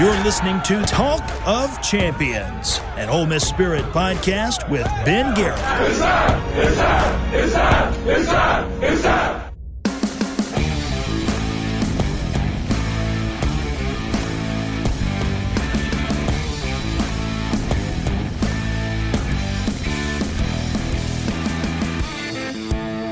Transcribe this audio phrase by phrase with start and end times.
[0.00, 5.58] You're listening to Talk of Champions, an Ole Miss Spirit podcast with Ben Garrett.
[5.88, 6.58] It's time!
[6.58, 7.34] It's time!
[7.34, 8.08] It's time!
[8.08, 8.82] It's time!
[8.82, 9.52] It's time!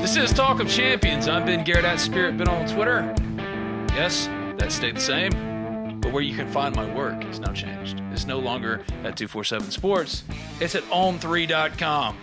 [0.01, 1.27] This is Talk of Champions.
[1.27, 3.13] I'm Ben Garrett at Spirit Ben on Twitter.
[3.93, 5.31] Yes, that stayed the same,
[6.11, 8.01] but where you can find my work has now changed.
[8.11, 10.23] It's no longer at 247 Sports,
[10.59, 12.17] it's at on3.com.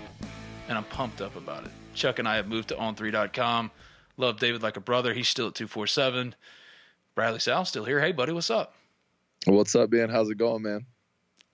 [0.68, 1.70] And I'm pumped up about it.
[1.94, 3.70] Chuck and I have moved to on3.com.
[4.18, 5.14] Love David like a brother.
[5.14, 6.34] He's still at 247.
[7.14, 8.00] Bradley Sowell still here.
[8.00, 8.74] Hey, buddy, what's up?
[9.46, 10.10] What's up, Ben?
[10.10, 10.84] How's it going, man?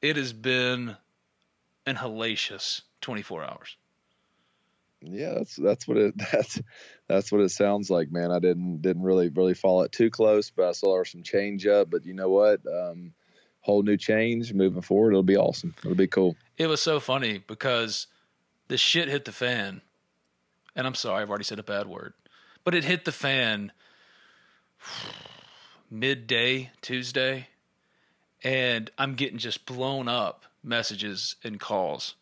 [0.03, 0.97] It has been
[1.87, 3.77] an hellacious 24 hours.
[5.07, 6.61] Yeah, that's that's what it that's
[7.09, 8.31] that's what it sounds like, man.
[8.31, 11.23] I didn't didn't really really follow it too close, but I saw there was some
[11.23, 11.91] change up.
[11.91, 12.61] But you know what?
[12.67, 13.13] Um,
[13.65, 15.13] whole new change moving forward.
[15.13, 15.75] It'll be awesome.
[15.79, 16.37] It'll be cool.
[16.59, 18.07] It was so funny because
[18.69, 19.81] the shit hit the fan.
[20.77, 22.13] And I'm sorry, I've already said a bad word.
[22.63, 23.73] But it hit the fan
[25.91, 27.49] midday Tuesday.
[28.43, 32.17] And I'm getting just blown up messages and calls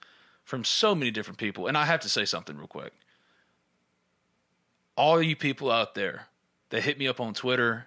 [0.52, 1.66] from so many different people.
[1.66, 2.92] And I have to say something real quick.
[4.98, 6.26] All you people out there
[6.68, 7.86] that hit me up on Twitter,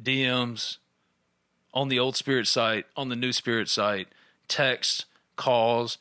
[0.00, 0.76] DMs,
[1.74, 4.06] on the old spirit site, on the new spirit site,
[4.46, 5.98] texts, calls,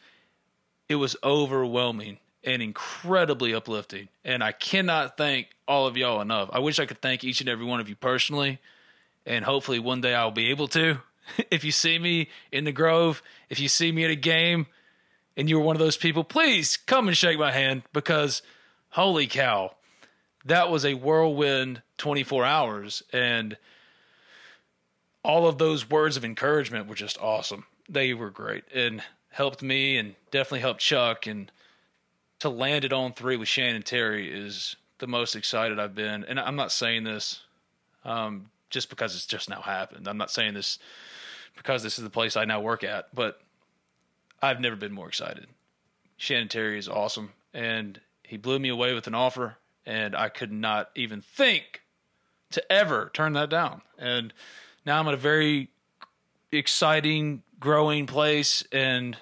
[0.88, 4.10] it was overwhelming and incredibly uplifting.
[4.24, 6.52] And I cannot thank all of y'all enough.
[6.54, 8.60] I wish I could thank each and every one of you personally.
[9.26, 11.00] And hopefully one day I'll be able to.
[11.50, 14.68] if you see me in the Grove, if you see me at a game
[15.40, 18.42] and you were one of those people, please come and shake my hand because
[18.90, 19.72] holy cow,
[20.44, 23.04] that was a whirlwind 24 hours.
[23.14, 23.56] And
[25.24, 27.66] all of those words of encouragement were just awesome.
[27.88, 31.26] They were great and helped me and definitely helped Chuck.
[31.26, 31.50] And
[32.40, 36.26] to land it on three with Shannon Terry is the most excited I've been.
[36.26, 37.44] And I'm not saying this
[38.04, 40.06] um, just because it's just now happened.
[40.06, 40.80] I'm not saying this
[41.56, 43.40] because this is the place I now work at, but
[44.42, 45.48] I've never been more excited.
[46.18, 50.52] Shannon Terry is awesome, and he blew me away with an offer, and I could
[50.52, 51.82] not even think
[52.52, 53.82] to ever turn that down.
[53.98, 54.34] And
[54.86, 55.70] now I'm at a very
[56.52, 59.18] exciting, growing place, and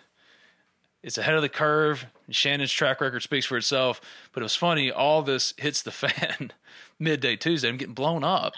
[1.03, 2.05] it's ahead of the curve.
[2.29, 4.01] Shannon's track record speaks for itself.
[4.33, 6.51] But it was funny, all this hits the fan
[6.99, 7.69] midday Tuesday.
[7.69, 8.55] I'm getting blown up.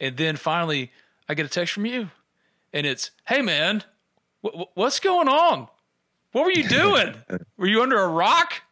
[0.00, 0.90] And then finally,
[1.28, 2.10] I get a text from you,
[2.72, 3.84] and it's, "Hey man,
[4.74, 5.68] what's going on?
[6.32, 7.14] What were you doing?
[7.56, 8.62] were you under a rock?"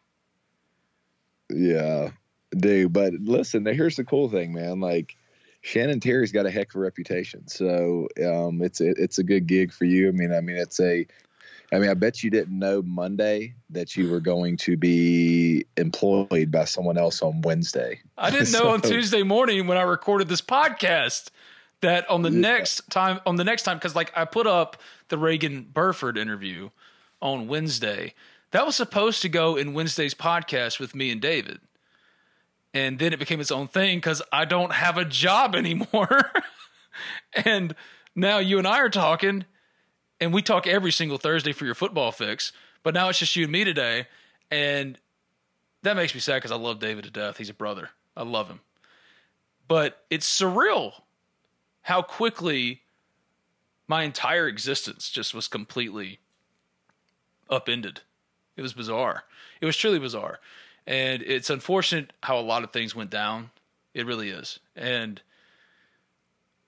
[1.49, 2.11] Yeah,
[2.51, 2.93] dude.
[2.93, 4.79] But listen, here's the cool thing, man.
[4.79, 5.15] Like
[5.61, 9.47] Shannon Terry's got a heck of a reputation, so um, it's a, it's a good
[9.47, 10.09] gig for you.
[10.09, 11.05] I mean, I mean, it's a
[11.73, 16.51] I mean, I bet you didn't know Monday that you were going to be employed
[16.51, 18.01] by someone else on Wednesday.
[18.17, 21.29] I didn't know so, on Tuesday morning when I recorded this podcast
[21.81, 22.39] that on the yeah.
[22.39, 24.77] next time on the next time because like I put up
[25.09, 26.69] the Reagan Burford interview
[27.21, 28.13] on Wednesday.
[28.51, 31.59] That was supposed to go in Wednesday's podcast with me and David.
[32.73, 36.31] And then it became its own thing because I don't have a job anymore.
[37.45, 37.75] and
[38.15, 39.45] now you and I are talking,
[40.19, 42.51] and we talk every single Thursday for your football fix.
[42.83, 44.07] But now it's just you and me today,
[44.49, 44.97] and
[45.83, 47.37] that makes me sad because I love David to death.
[47.37, 47.89] He's a brother.
[48.17, 48.59] I love him.
[49.67, 50.93] But it's surreal
[51.83, 52.81] how quickly
[53.87, 56.19] my entire existence just was completely
[57.49, 58.01] upended.
[58.55, 59.23] It was bizarre.
[59.59, 60.39] It was truly bizarre.
[60.87, 63.51] And it's unfortunate how a lot of things went down.
[63.93, 64.59] It really is.
[64.75, 65.21] And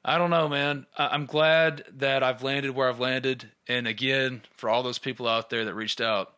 [0.04, 0.86] I don't know, man.
[0.98, 3.50] I'm glad that I've landed where I've landed.
[3.68, 6.33] And again, for all those people out there that reached out,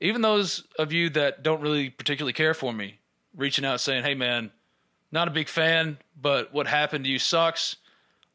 [0.00, 2.98] even those of you that don't really particularly care for me,
[3.36, 4.50] reaching out saying, hey, man,
[5.12, 7.76] not a big fan, but what happened to you sucks.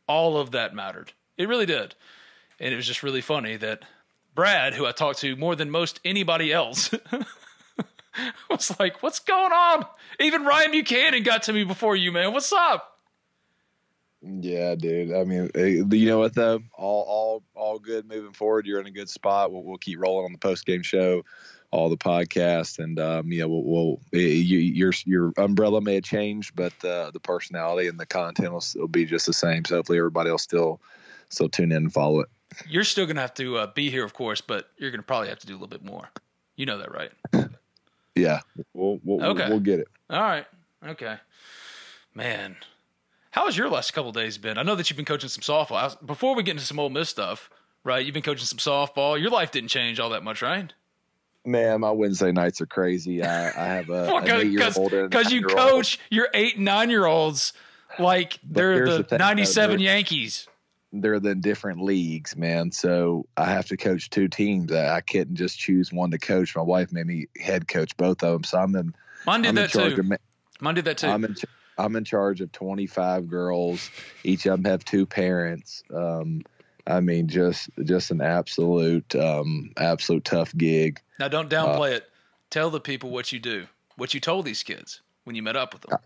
[0.08, 1.14] All of that mattered.
[1.38, 1.96] It really did.
[2.60, 3.84] And it was just really funny that
[4.34, 6.94] Brad, who I talked to more than most anybody else,
[8.50, 9.86] was like, What's going on?
[10.20, 12.34] Even Ryan Buchanan got to me before you, man.
[12.34, 12.92] What's up?
[14.22, 15.14] Yeah, dude.
[15.14, 16.60] I mean, eh, you know what though?
[16.74, 18.66] All, all, all good moving forward.
[18.66, 19.52] You're in a good spot.
[19.52, 21.24] We'll, we'll keep rolling on the post game show,
[21.72, 26.04] all the podcasts, and um, you know, we'll, we'll you, your your umbrella may have
[26.04, 29.66] changed, but uh, the personality and the content will, will be just the same.
[29.66, 30.80] So hopefully, everybody will still
[31.30, 32.30] still tune in and follow it.
[32.68, 35.40] You're still gonna have to uh, be here, of course, but you're gonna probably have
[35.40, 36.10] to do a little bit more.
[36.56, 37.12] You know that, right?
[38.16, 38.40] yeah,
[38.74, 39.50] we'll we'll, okay.
[39.50, 39.88] we'll get it.
[40.10, 40.46] All right.
[40.86, 41.18] Okay.
[42.14, 42.56] Man,
[43.32, 44.58] how has your last couple days been?
[44.58, 45.72] I know that you've been coaching some softball.
[45.72, 47.50] Was, before we get into some Ole Miss stuff,
[47.84, 48.06] right?
[48.06, 49.20] You've been coaching some softball.
[49.20, 50.74] Your life didn't change all that much, right?
[51.46, 53.24] Man, my Wednesday nights are crazy.
[53.24, 57.54] I, I have a because you coach your eight and nine year olds
[58.00, 60.48] like they're the, the ninety seven Yankees
[61.02, 62.72] they're in different leagues, man.
[62.72, 64.72] So I have to coach two teams.
[64.72, 66.56] I, I couldn't just choose one to coach.
[66.56, 68.44] My wife made me head coach both of them.
[68.44, 68.94] So I'm in.
[69.26, 70.02] Mine did I'm that too.
[70.02, 70.20] Of,
[70.62, 71.08] Mine did that too.
[71.08, 71.36] I'm in.
[71.78, 73.92] I'm in charge of 25 girls.
[74.24, 75.84] Each of them have two parents.
[75.94, 76.42] Um,
[76.88, 81.02] I mean, just just an absolute um, absolute tough gig.
[81.20, 82.10] Now, don't downplay uh, it.
[82.50, 83.68] Tell the people what you do.
[83.98, 86.00] What you told these kids when you met up with them.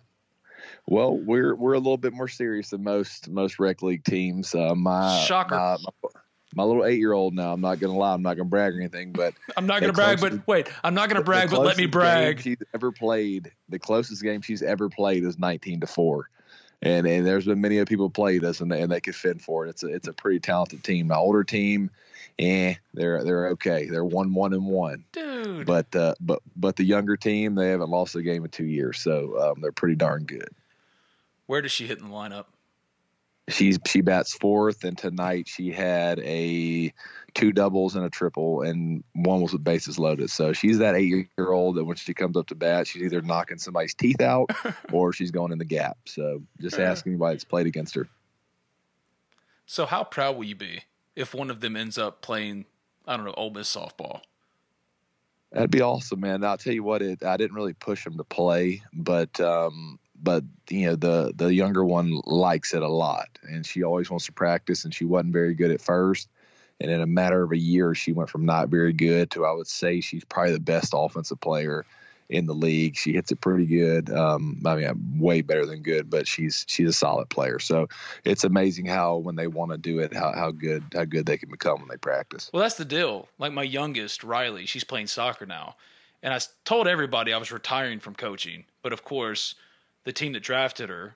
[0.87, 4.55] Well, we're we're a little bit more serious than most most rec league teams.
[4.55, 5.55] Uh, my shocker.
[5.55, 6.09] My, my,
[6.55, 7.53] my little eight year old now.
[7.53, 8.13] I'm not gonna lie.
[8.13, 10.19] I'm not gonna brag or anything, but I'm not gonna brag.
[10.19, 11.51] But wait, I'm not gonna brag.
[11.51, 12.41] But let me brag.
[12.41, 16.29] she's ever played the closest game she's ever played is 19 to four,
[16.81, 19.65] and and there's been many people played us and they, and they could fit for
[19.65, 19.69] it.
[19.69, 21.07] It's a it's a pretty talented team.
[21.07, 21.89] My older team,
[22.37, 23.87] eh, they're they're okay.
[23.87, 25.65] They're one one and one, dude.
[25.65, 28.99] But uh, but but the younger team, they haven't lost a game in two years,
[28.99, 30.49] so um, they're pretty darn good.
[31.47, 32.45] Where does she hit in the lineup?
[33.49, 36.93] She's she bats fourth, and tonight she had a
[37.33, 40.29] two doubles and a triple, and one was with bases loaded.
[40.29, 43.21] So she's that eight year old that when she comes up to bat, she's either
[43.21, 44.51] knocking somebody's teeth out
[44.91, 45.97] or she's going in the gap.
[46.05, 48.07] So just ask anybody that's played against her.
[49.65, 50.81] So how proud will you be
[51.15, 52.65] if one of them ends up playing,
[53.05, 54.21] I don't know, Ole Miss softball?
[55.51, 56.43] That'd be awesome, man.
[56.43, 60.43] I'll tell you what, it I didn't really push him to play, but um, but
[60.69, 64.31] you know the the younger one likes it a lot and she always wants to
[64.31, 66.29] practice and she wasn't very good at first
[66.79, 69.51] and in a matter of a year she went from not very good to i
[69.51, 71.85] would say she's probably the best offensive player
[72.29, 72.95] in the league.
[72.95, 74.09] She hits it pretty good.
[74.11, 77.59] Um, i mean way better than good but she's she's a solid player.
[77.59, 77.89] So
[78.23, 81.37] it's amazing how when they want to do it how, how good how good they
[81.37, 82.49] can become when they practice.
[82.53, 83.27] Well that's the deal.
[83.37, 85.75] Like my youngest riley she's playing soccer now.
[86.21, 89.55] And i told everybody i was retiring from coaching but of course
[90.03, 91.15] the team that drafted her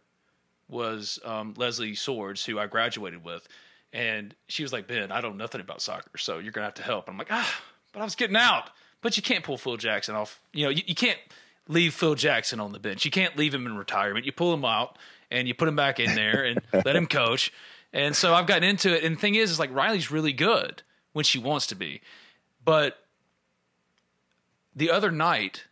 [0.70, 3.48] was um, Leslie Swords, who I graduated with,
[3.94, 6.74] and she was like, "Ben, I don't know nothing about soccer, so you're gonna have
[6.76, 7.62] to help." I'm like, "Ah,
[7.94, 8.70] but I was getting out."
[9.02, 10.42] But you can't pull Phil Jackson off.
[10.54, 11.20] You know, you, you can't
[11.68, 13.06] leave Phil Jackson on the bench.
[13.06, 14.26] You can't leave him in retirement.
[14.26, 14.98] You pull him out
[15.30, 17.52] and you put him back in there and let him coach.
[17.92, 19.04] And so I've gotten into it.
[19.04, 22.02] And the thing is, is like Riley's really good when she wants to be,
[22.64, 22.98] but
[24.76, 25.66] the other night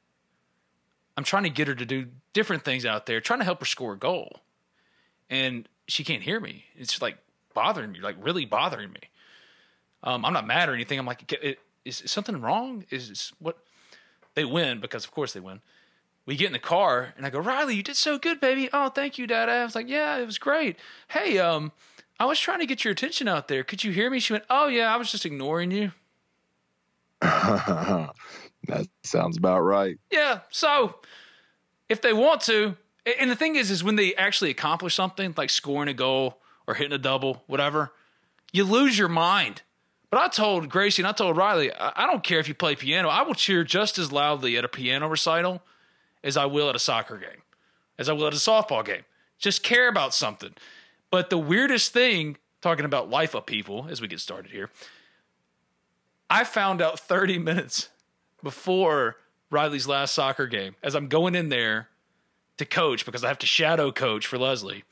[1.18, 3.66] I'm trying to get her to do different things out there, trying to help her
[3.66, 4.42] score a goal.
[5.30, 6.66] And she can't hear me.
[6.76, 7.18] It's like
[7.54, 9.02] bothering me, like really bothering me.
[10.04, 10.98] Um, I'm not mad or anything.
[10.98, 11.34] I'm like,
[11.86, 12.86] is, is something wrong?
[12.90, 13.58] Is, is what
[14.34, 15.62] they win because of course they win.
[16.26, 18.70] We get in the car and I go, Riley, you did so good, baby.
[18.72, 19.50] Oh, thank you, Dad.
[19.50, 20.78] I was like, yeah, it was great.
[21.10, 21.72] Hey, um,
[22.20, 23.64] I was trying to get your attention out there.
[23.64, 24.20] Could you hear me?
[24.20, 25.92] She went, oh yeah, I was just ignoring you.
[28.68, 29.98] That sounds about right.
[30.12, 30.42] Yeah.
[30.50, 30.96] So
[31.90, 32.78] if they want to,
[33.20, 36.41] and the thing is, is when they actually accomplish something like scoring a goal
[36.72, 37.92] or hitting a double, whatever,
[38.54, 39.62] you lose your mind.
[40.10, 43.10] But I told Gracie and I told Riley, I don't care if you play piano.
[43.10, 45.62] I will cheer just as loudly at a piano recital
[46.24, 47.42] as I will at a soccer game,
[47.98, 49.04] as I will at a softball game.
[49.38, 50.54] Just care about something.
[51.10, 54.70] But the weirdest thing talking about life upheaval as we get started here.
[56.30, 57.90] I found out 30 minutes
[58.42, 59.18] before
[59.50, 61.90] Riley's last soccer game as I'm going in there
[62.58, 64.84] to coach because I have to shadow coach for Leslie.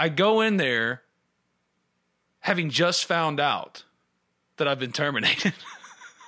[0.00, 1.02] I go in there
[2.38, 3.84] having just found out
[4.56, 5.52] that I've been terminated.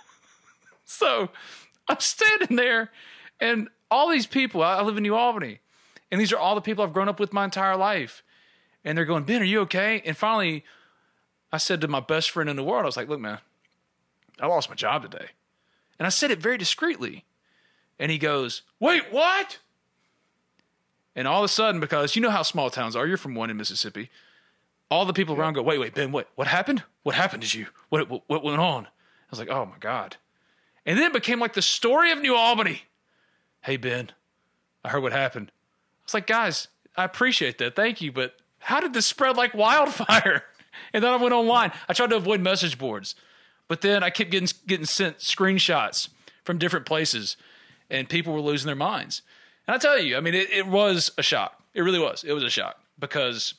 [0.85, 1.31] so
[1.89, 2.91] I'm standing there
[3.41, 5.61] and all these people, I live in New Albany,
[6.11, 8.23] and these are all the people I've grown up with my entire life.
[8.85, 10.03] And they're going, Ben, are you okay?
[10.05, 10.65] And finally,
[11.51, 13.39] I said to my best friend in the world, I was like, look, man,
[14.39, 15.29] I lost my job today.
[15.99, 17.25] And I said it very discreetly.
[17.99, 19.61] And he goes, wait, what?
[21.15, 23.51] And all of a sudden, because you know how small towns are, you're from one
[23.51, 24.11] in Mississippi.
[24.91, 26.29] All the people around go, wait, wait, Ben, what?
[26.35, 26.83] What happened?
[27.03, 27.67] What happened to you?
[27.89, 28.87] What, what, what went on?
[28.87, 28.91] I
[29.31, 30.17] was like, oh my God.
[30.85, 32.83] And then it became like the story of New Albany.
[33.63, 34.11] Hey, Ben,
[34.85, 35.51] I heard what happened.
[35.51, 37.77] I was like, guys, I appreciate that.
[37.77, 38.13] Thank you.
[38.13, 40.45] But how did this spread like wildfire?
[40.93, 41.73] And then I went online.
[41.89, 43.15] I tried to avoid message boards,
[43.69, 46.09] but then I kept getting getting sent screenshots
[46.45, 47.37] from different places,
[47.91, 49.23] and people were losing their minds.
[49.67, 51.63] And I tell you, I mean, it, it was a shock.
[51.75, 52.25] It really was.
[52.25, 53.55] It was a shock because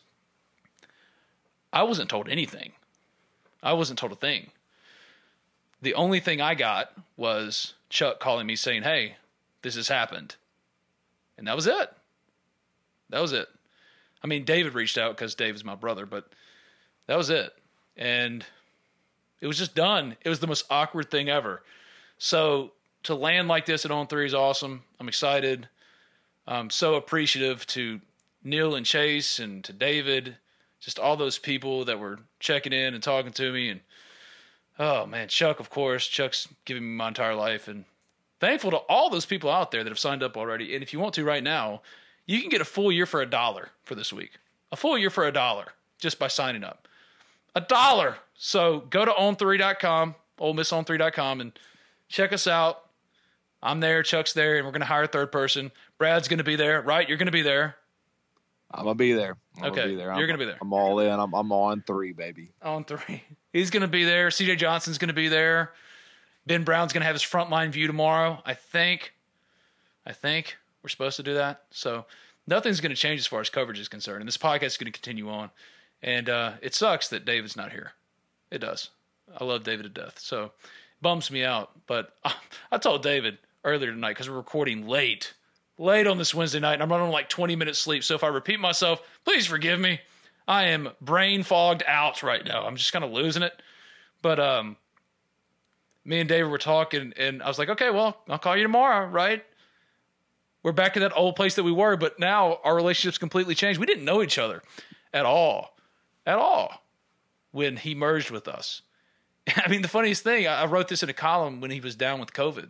[1.71, 2.73] I wasn't told anything.
[3.61, 4.51] I wasn't told a thing.
[5.81, 9.15] The only thing I got was Chuck calling me saying, "Hey,
[9.61, 10.35] this has happened,"
[11.37, 11.93] and that was it.
[13.09, 13.47] That was it.
[14.23, 16.31] I mean, David reached out because Dave is my brother, but
[17.07, 17.53] that was it.
[17.97, 18.45] And
[19.41, 20.15] it was just done.
[20.23, 21.61] It was the most awkward thing ever.
[22.17, 22.71] So
[23.03, 24.83] to land like this at On Three is awesome.
[24.99, 25.67] I'm excited.
[26.47, 28.01] I'm so appreciative to
[28.43, 30.37] Neil and Chase and to David,
[30.79, 33.69] just all those people that were checking in and talking to me.
[33.69, 33.79] And
[34.77, 36.07] oh man, Chuck, of course.
[36.07, 37.67] Chuck's giving me my entire life.
[37.67, 37.85] And
[38.39, 40.73] thankful to all those people out there that have signed up already.
[40.73, 41.81] And if you want to right now,
[42.25, 44.31] you can get a full year for a dollar for this week.
[44.71, 45.67] A full year for a dollar
[45.99, 46.87] just by signing up.
[47.55, 48.17] A dollar.
[48.35, 51.51] So go to on3.com, olemisson3.com, and
[52.09, 52.82] check us out.
[53.63, 55.71] I'm there, Chuck's there, and we're going to hire a third person.
[55.97, 57.07] Brad's going to be there, right?
[57.07, 57.77] You're going to be there.
[58.73, 59.37] I'm gonna be there.
[59.61, 60.15] I'm okay, be there.
[60.15, 60.57] you're gonna be there.
[60.59, 61.11] I'm all in.
[61.11, 62.49] I'm, I'm on three, baby.
[62.63, 63.23] On three.
[63.53, 64.29] He's gonna be there.
[64.29, 65.73] CJ Johnson's gonna be there.
[66.47, 68.41] Ben Brown's gonna have his frontline view tomorrow.
[68.45, 69.13] I think.
[70.05, 71.63] I think we're supposed to do that.
[71.69, 72.05] So
[72.47, 75.29] nothing's gonna change as far as coverage is concerned, and this podcast is gonna continue
[75.29, 75.51] on.
[76.01, 77.91] And uh, it sucks that David's not here.
[78.49, 78.89] It does.
[79.37, 80.19] I love David to death.
[80.19, 80.51] So it
[81.01, 81.71] bums me out.
[81.85, 82.15] But
[82.71, 85.33] I told David earlier tonight because we're recording late
[85.77, 88.03] late on this Wednesday night, and I'm running like 20 minutes sleep.
[88.03, 90.01] So if I repeat myself, please forgive me.
[90.47, 92.65] I am brain fogged out right now.
[92.65, 93.61] I'm just kind of losing it.
[94.21, 94.77] But um,
[96.05, 99.07] me and David were talking, and I was like, okay, well, I'll call you tomorrow,
[99.07, 99.43] right?
[100.61, 103.79] We're back in that old place that we were, but now our relationship's completely changed.
[103.79, 104.63] We didn't know each other
[105.13, 105.75] at all,
[106.25, 106.83] at all,
[107.51, 108.81] when he merged with us.
[109.57, 112.19] I mean, the funniest thing, I wrote this in a column when he was down
[112.19, 112.69] with COVID.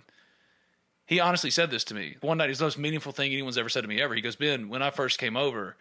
[1.06, 2.50] He honestly said this to me one night.
[2.50, 4.16] It's the most meaningful thing anyone's ever said to me ever.
[4.16, 5.76] He goes, Ben, when I first came over,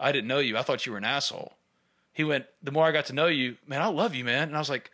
[0.00, 0.56] I didn't know you.
[0.56, 1.54] I thought you were an asshole.
[2.12, 4.48] He went, The more I got to know you, man, I love you, man.
[4.48, 4.90] And I was like,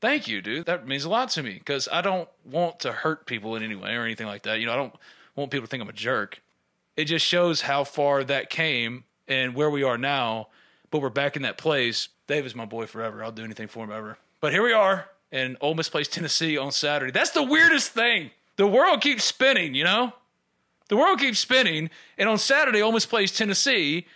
[0.00, 0.66] Thank you, dude.
[0.66, 3.74] That means a lot to me because I don't want to hurt people in any
[3.74, 4.60] way or anything like that.
[4.60, 4.94] You know, I don't
[5.34, 6.40] want people to think I'm a jerk.
[6.96, 10.48] It just shows how far that came and where we are now.
[10.90, 12.08] But we're back in that place.
[12.28, 13.22] Dave is my boy forever.
[13.22, 14.18] I'll do anything for him ever.
[14.40, 17.10] But here we are, and Ole Miss plays Tennessee on Saturday.
[17.10, 20.12] That's the weirdest thing the world keeps spinning, you know?
[20.88, 21.90] The world keeps spinning.
[22.18, 24.06] And on Saturday, Ole Miss plays Tennessee.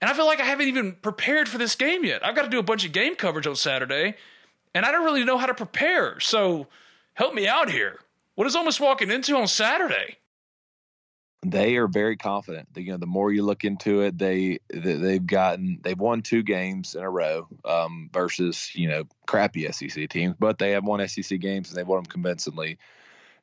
[0.00, 2.24] And I feel like I haven't even prepared for this game yet.
[2.24, 4.14] I've got to do a bunch of game coverage on Saturday.
[4.74, 6.18] And I don't really know how to prepare.
[6.18, 6.66] So
[7.14, 8.00] help me out here.
[8.36, 10.16] What is Ole Miss walking into on Saturday?
[11.42, 12.68] They are very confident.
[12.76, 16.94] You know, the more you look into it, they they've gotten they've won two games
[16.94, 21.40] in a row um, versus you know crappy SEC teams, but they have won SEC
[21.40, 22.78] games and they won them convincingly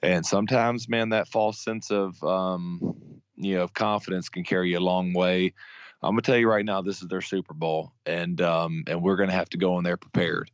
[0.01, 2.95] and sometimes man that false sense of um,
[3.35, 5.53] you know of confidence can carry you a long way.
[6.01, 9.17] I'm gonna tell you right now this is their super bowl and um, and we're
[9.17, 10.51] gonna have to go in there prepared.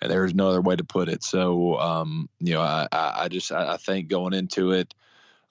[0.00, 1.22] And there's no other way to put it.
[1.22, 4.94] So um, you know i i just i think going into it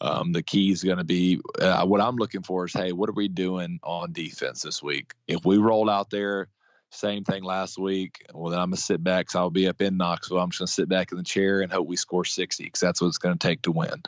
[0.04, 3.10] um, the key is going to be uh, what I'm looking for is, hey, what
[3.10, 5.14] are we doing on defense this week?
[5.30, 6.50] If we roll out there
[6.94, 8.26] same thing last week.
[8.34, 9.32] Well, then I'm gonna sit back.
[9.32, 10.40] So I'll be up in Knoxville.
[10.40, 13.02] I'm just gonna sit back in the chair and hope we score 60 because that's
[13.02, 14.04] what it's gonna take to win.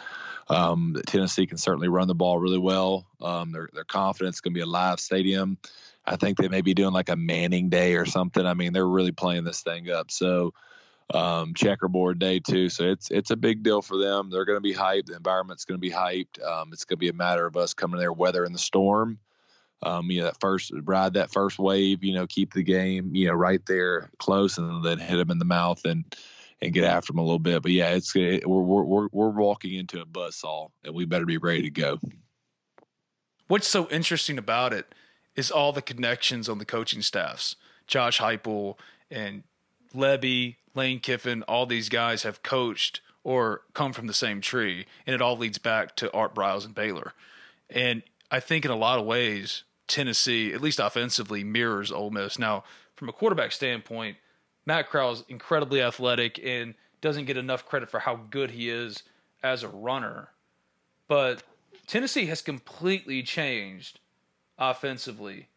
[0.48, 3.06] Um, Tennessee can certainly run the ball really well.
[3.22, 5.58] Um, their their confidence gonna be a live stadium.
[6.06, 8.46] I think they may be doing like a Manning Day or something.
[8.46, 10.12] I mean, they're really playing this thing up.
[10.12, 10.54] So
[11.14, 12.70] um, checkerboard day too.
[12.70, 14.30] So it's it's a big deal for them.
[14.30, 15.08] They're going to be hyped.
[15.08, 16.44] The environment's going to be hyped.
[16.44, 19.20] Um, it's going to be a matter of us coming there, weather weathering the storm
[19.84, 23.28] um, you know, that first ride that first wave, you know, keep the game, you
[23.28, 26.06] know, right there close, and then hit them in the mouth and
[26.62, 27.62] and get after them a little bit.
[27.62, 31.38] But yeah, it's it, we're we're we're walking into a buzzsaw, and we better be
[31.38, 32.00] ready to go.
[33.48, 34.94] What's so interesting about it
[35.36, 37.56] is all the connections on the coaching staffs.
[37.88, 38.78] Josh Heupel
[39.12, 39.44] and
[39.94, 45.14] Lebby, Lane Kiffin, all these guys have coached or come from the same tree, and
[45.14, 47.14] it all leads back to Art Briles and Baylor.
[47.70, 48.04] And
[48.36, 52.38] I think in a lot of ways, Tennessee, at least offensively, mirrors Ole Miss.
[52.38, 54.18] Now, from a quarterback standpoint,
[54.66, 59.04] Matt Corral's incredibly athletic and doesn't get enough credit for how good he is
[59.42, 60.32] as a runner.
[61.08, 61.44] But
[61.88, 64.02] Tennessee has completely changed
[64.60, 65.48] offensively.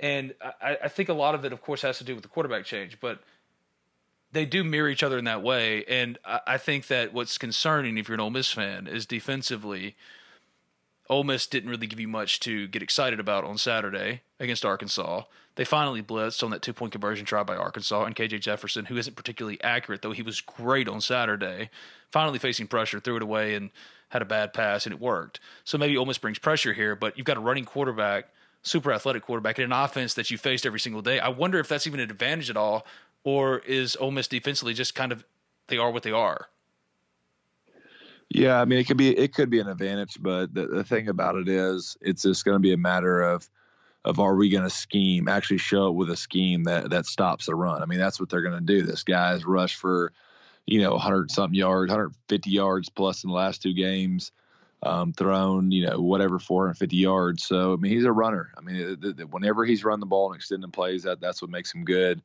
[0.00, 2.28] And I, I, think a lot of it, of course, has to do with the
[2.28, 3.20] quarterback change, but
[4.32, 5.84] they do mirror each other in that way.
[5.84, 9.94] And I, I think that what's concerning, if you're an Ole Miss fan, is defensively–
[11.10, 15.24] Ole Miss didn't really give you much to get excited about on Saturday against Arkansas.
[15.56, 18.96] They finally blitzed on that two point conversion try by Arkansas, and KJ Jefferson, who
[18.96, 21.70] isn't particularly accurate, though he was great on Saturday,
[22.10, 23.70] finally facing pressure, threw it away, and
[24.08, 25.40] had a bad pass, and it worked.
[25.64, 28.28] So maybe Ole Miss brings pressure here, but you've got a running quarterback,
[28.62, 31.20] super athletic quarterback, and an offense that you faced every single day.
[31.20, 32.86] I wonder if that's even an advantage at all,
[33.22, 35.24] or is Ole Miss defensively just kind of
[35.68, 36.48] they are what they are?
[38.34, 41.08] Yeah, I mean it could be it could be an advantage, but the, the thing
[41.08, 43.48] about it is it's just going to be a matter of
[44.04, 47.46] of are we going to scheme actually show up with a scheme that that stops
[47.46, 47.80] the run.
[47.80, 48.82] I mean that's what they're going to do.
[48.82, 50.12] This guy's rushed for
[50.66, 54.32] you know 100 something yards, 150 yards plus in the last two games.
[54.82, 57.44] Um, thrown, you know, whatever 450 yards.
[57.44, 58.52] So I mean, he's a runner.
[58.58, 58.98] I mean,
[59.30, 62.20] whenever he's run the ball and extending plays, that that's what makes him good.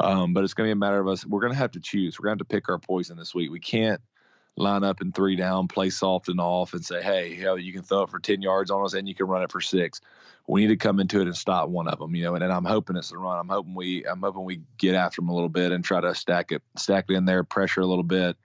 [0.00, 1.24] Um, but it's going to be a matter of us.
[1.24, 2.18] We're going to have to choose.
[2.18, 3.52] We're going to have to pick our poison this week.
[3.52, 4.00] We can't
[4.56, 7.82] line up in three down, play soft and off, and say, hey, hell, you can
[7.82, 10.00] throw it for 10 yards on us and you can run it for six.
[10.46, 12.34] We need to come into it and stop one of them, you know.
[12.34, 13.38] And, and I'm hoping it's the run.
[13.38, 16.14] I'm hoping we, I'm hoping we get after them a little bit and try to
[16.14, 18.36] stack it, stack it in there, pressure a little bit.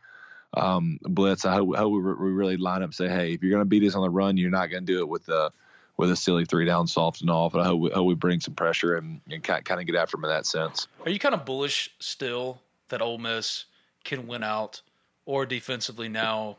[0.53, 1.45] Um, blitz.
[1.45, 3.65] I hope, hope we, we really line up and say, hey, if you're going to
[3.65, 5.51] beat us on the run, you're not going to do it with the
[5.97, 7.55] with a silly three down soft and off.
[7.55, 10.15] And I hope we, hope we bring some pressure and, and kind of get after
[10.15, 10.87] them in that sense.
[11.03, 13.65] Are you kind of bullish still that Ole Miss
[14.03, 14.81] can win out
[15.27, 16.57] or defensively now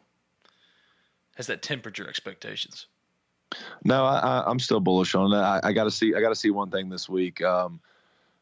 [1.37, 2.87] has that temperature expectations?
[3.83, 5.43] No, I, am still bullish on that.
[5.43, 6.15] I, I got to see.
[6.15, 7.43] I got to see one thing this week.
[7.43, 7.81] Um,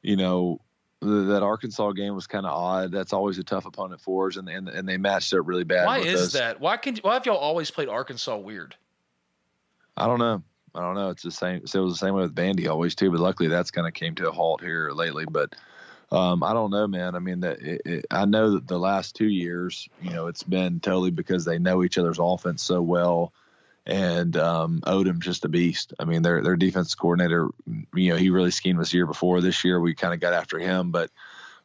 [0.03, 0.61] you know,
[1.01, 2.91] the, that Arkansas game was kind of odd.
[2.91, 5.87] That's always a tough opponent for us, and and, and they matched up really bad.
[5.87, 6.33] Why is us.
[6.33, 6.61] that?
[6.61, 8.75] Why can why have y'all always played Arkansas weird?
[9.97, 10.43] I don't know.
[10.75, 11.11] I don't know.
[11.11, 11.67] It's the same.
[11.69, 13.13] So it was the same way with Bandy always too.
[13.13, 15.25] But luckily, that's kind of came to a halt here lately.
[15.25, 15.55] But
[16.13, 17.17] um, I don't know, man.
[17.17, 20.45] I mean, that it, it, I know that the last two years, you know, it's
[20.45, 23.33] been totally because they know each other's offense so well,
[23.87, 25.95] and um, Odom's just a beast.
[25.99, 27.49] I mean, their their defense coordinator,
[27.95, 29.41] you know, he really schemed us year before.
[29.41, 31.11] This year, we kind of got after him, but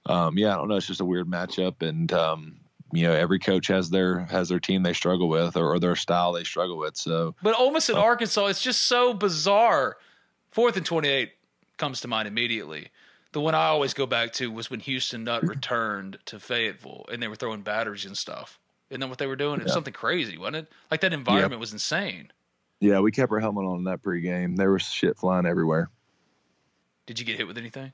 [0.08, 0.76] um, yeah, I don't know.
[0.76, 2.56] It's just a weird matchup, and um,
[2.92, 5.96] you know, every coach has their has their team they struggle with or, or their
[5.96, 6.98] style they struggle with.
[6.98, 9.98] So, but Ole Miss and uh, Arkansas, it's just so bizarre.
[10.50, 11.34] Fourth and twenty eight
[11.78, 12.90] comes to mind immediately
[13.34, 17.22] the one I always go back to was when Houston Nutt returned to Fayetteville and
[17.22, 18.60] they were throwing batteries and stuff.
[18.90, 19.62] And then what they were doing?
[19.62, 20.68] It was something crazy, wasn't it?
[20.90, 21.60] Like that environment yep.
[21.62, 22.32] was insane.
[22.82, 24.58] Yeah, we kept our helmet on in that pregame.
[24.58, 25.90] There was shit flying everywhere.
[27.06, 27.94] Did you get hit with anything?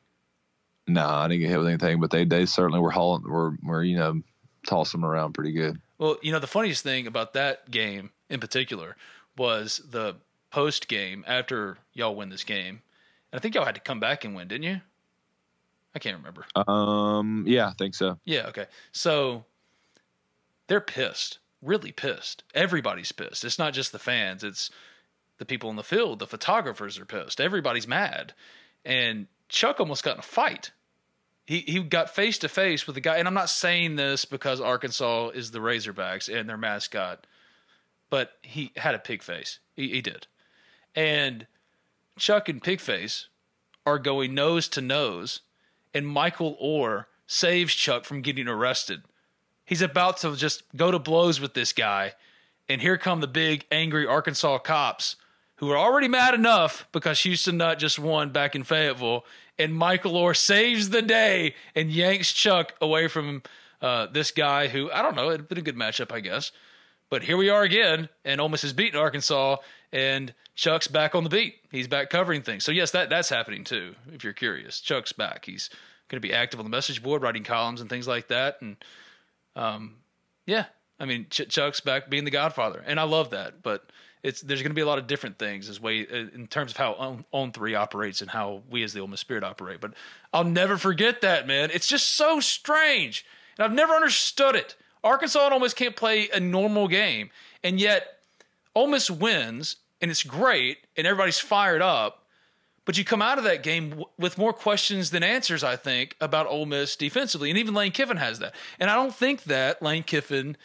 [0.87, 3.83] No, I didn't get hit with anything, but they they certainly were hauling were were
[3.83, 4.21] you know
[4.65, 5.79] tossing them around pretty good.
[5.97, 8.95] Well, you know the funniest thing about that game in particular
[9.37, 10.15] was the
[10.49, 12.81] post game after y'all win this game,
[13.31, 14.81] and I think y'all had to come back and win, didn't you?
[15.97, 16.45] I can't remember.
[16.55, 18.19] Um, yeah, I think so.
[18.23, 18.67] Yeah, okay.
[18.91, 19.45] So
[20.67, 22.43] they're pissed, really pissed.
[22.53, 23.43] Everybody's pissed.
[23.43, 24.69] It's not just the fans, it's
[25.39, 27.41] the people in the field, the photographers are pissed.
[27.41, 28.35] Everybody's mad.
[28.85, 30.69] And Chuck almost got in a fight.
[31.47, 34.61] He he got face to face with the guy, and I'm not saying this because
[34.61, 37.25] Arkansas is the Razorbacks and their mascot,
[38.11, 39.57] but he had a pig face.
[39.75, 40.27] He, he did.
[40.93, 41.47] And
[42.19, 43.25] Chuck and Pigface
[43.83, 45.39] are going nose to nose
[45.93, 49.03] and Michael Orr saves Chuck from getting arrested.
[49.65, 52.13] He's about to just go to blows with this guy,
[52.69, 55.17] and here come the big angry Arkansas cops
[55.57, 59.25] who are already mad enough because Houston Nutt just won back in Fayetteville,
[59.57, 63.41] and Michael Orr saves the day and yanks Chuck away from
[63.81, 65.31] uh, this guy who I don't know.
[65.31, 66.51] It'd been a good matchup, I guess.
[67.09, 69.57] But here we are again, and Ole Miss has beaten Arkansas,
[69.91, 71.55] and Chuck's back on the beat.
[71.71, 72.65] He's back covering things.
[72.65, 73.95] So yes, that that's happening too.
[74.11, 75.45] If you're curious, Chuck's back.
[75.45, 75.69] He's
[76.09, 78.61] going to be active on the message board, writing columns and things like that.
[78.61, 78.77] And
[79.55, 79.95] um,
[80.45, 80.65] yeah,
[80.99, 83.61] I mean Ch- Chuck's back being the Godfather, and I love that.
[83.63, 83.89] But
[84.23, 86.71] it's there's going to be a lot of different things as way uh, in terms
[86.71, 89.79] of how on, on three operates and how we as the Ole Miss Spirit operate.
[89.79, 89.93] But
[90.33, 91.69] I'll never forget that man.
[91.73, 93.25] It's just so strange,
[93.57, 94.75] and I've never understood it.
[95.03, 97.29] Arkansas and Ole Miss can't play a normal game,
[97.63, 98.19] and yet
[98.75, 102.23] Ole Miss wins, and it's great, and everybody's fired up.
[102.85, 106.15] But you come out of that game w- with more questions than answers, I think,
[106.21, 108.55] about Ole Miss defensively, and even Lane Kiffin has that.
[108.79, 110.55] And I don't think that Lane Kiffin,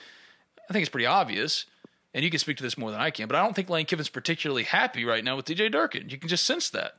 [0.69, 1.67] I think it's pretty obvious,
[2.15, 3.87] and you can speak to this more than I can, but I don't think Lane
[3.87, 6.11] Kiffin's particularly happy right now with DJ Durkin.
[6.11, 6.97] You can just sense that.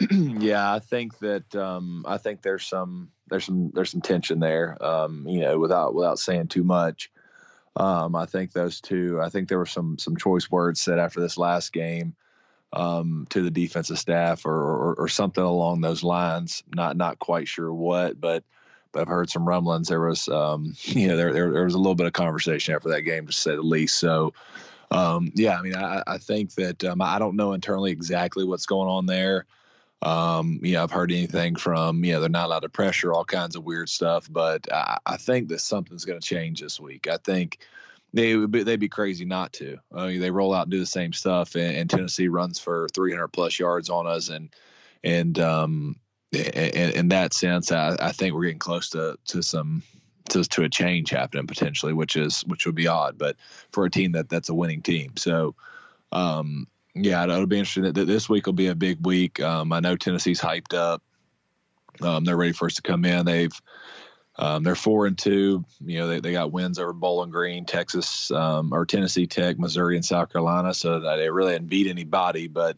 [0.10, 4.82] yeah, I think that um, I think there's some there's some there's some tension there.
[4.84, 7.10] Um, you know, without without saying too much,
[7.76, 9.20] um, I think those two.
[9.22, 12.16] I think there were some some choice words said after this last game
[12.72, 16.64] um, to the defensive staff or, or, or something along those lines.
[16.74, 18.42] Not not quite sure what, but
[18.90, 19.88] but I've heard some rumblings.
[19.88, 22.90] There was um, you know there, there there was a little bit of conversation after
[22.90, 23.98] that game to say the least.
[23.98, 24.34] So.
[24.90, 28.88] Um, yeah, I mean, I, I think that I don't know internally exactly what's going
[28.88, 29.44] on there.
[30.04, 33.24] Um, you know, I've heard anything from, you know, they're not allowed to pressure, all
[33.24, 34.28] kinds of weird stuff.
[34.30, 37.08] But I, I think that something's going to change this week.
[37.08, 37.58] I think
[38.12, 39.78] they would be, they'd be crazy not to.
[39.92, 42.86] I mean, they roll out and do the same stuff, and, and Tennessee runs for
[42.94, 44.50] 300 plus yards on us, and
[45.02, 45.96] and um,
[46.32, 49.82] in, in that sense, I, I think we're getting close to to some
[50.30, 53.36] to, to a change happening potentially, which is which would be odd, but
[53.72, 55.56] for a team that that's a winning team, so
[56.12, 57.92] um, yeah, it'll be interesting.
[57.92, 59.40] That this week will be a big week.
[59.40, 61.02] Um, I know Tennessee's hyped up.
[62.00, 63.24] Um, they're ready for us to come in.
[63.24, 63.52] They've
[64.36, 65.64] um, they're four and two.
[65.84, 69.96] You know, they, they got wins over Bowling Green, Texas, um, or Tennessee Tech, Missouri,
[69.96, 70.74] and South Carolina.
[70.74, 72.76] So they really didn't beat anybody, but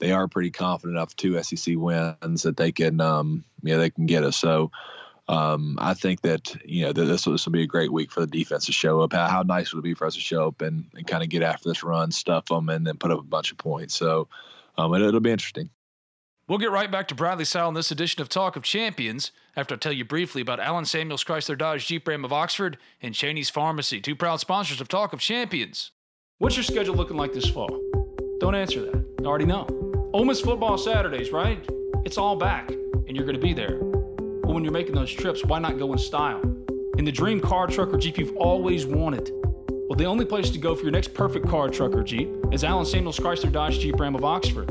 [0.00, 4.22] they are pretty confident of two SEC wins that they can, um, they can get
[4.22, 4.36] us.
[4.36, 4.70] So
[5.28, 8.20] um, I think that you know this will, this will be a great week for
[8.20, 9.12] the defense to show up.
[9.12, 11.28] How, how nice would it be for us to show up and, and kind of
[11.28, 13.94] get after this run, stuff them, and then put up a bunch of points.
[13.94, 14.28] So
[14.78, 15.68] um, it, it'll be interesting.
[16.48, 19.74] We'll get right back to Bradley Sowell in this edition of Talk of Champions after
[19.74, 23.50] I tell you briefly about Alan Samuels Chrysler Dodge Jeep Ram of Oxford and Cheney's
[23.50, 25.90] Pharmacy, two proud sponsors of Talk of Champions.
[26.38, 27.68] What's your schedule looking like this fall?
[28.40, 29.16] Don't answer that.
[29.20, 29.66] I already know.
[30.14, 31.62] Ole Miss football Saturdays, right?
[32.06, 33.78] It's all back, and you're going to be there.
[34.58, 36.40] When you're making those trips, why not go in style?
[36.98, 39.30] In the dream car, truck, or Jeep you've always wanted.
[39.88, 42.64] Well, the only place to go for your next perfect car, truck, or Jeep is
[42.64, 44.68] Alan Samuels Chrysler Dodge Jeep Ram of Oxford.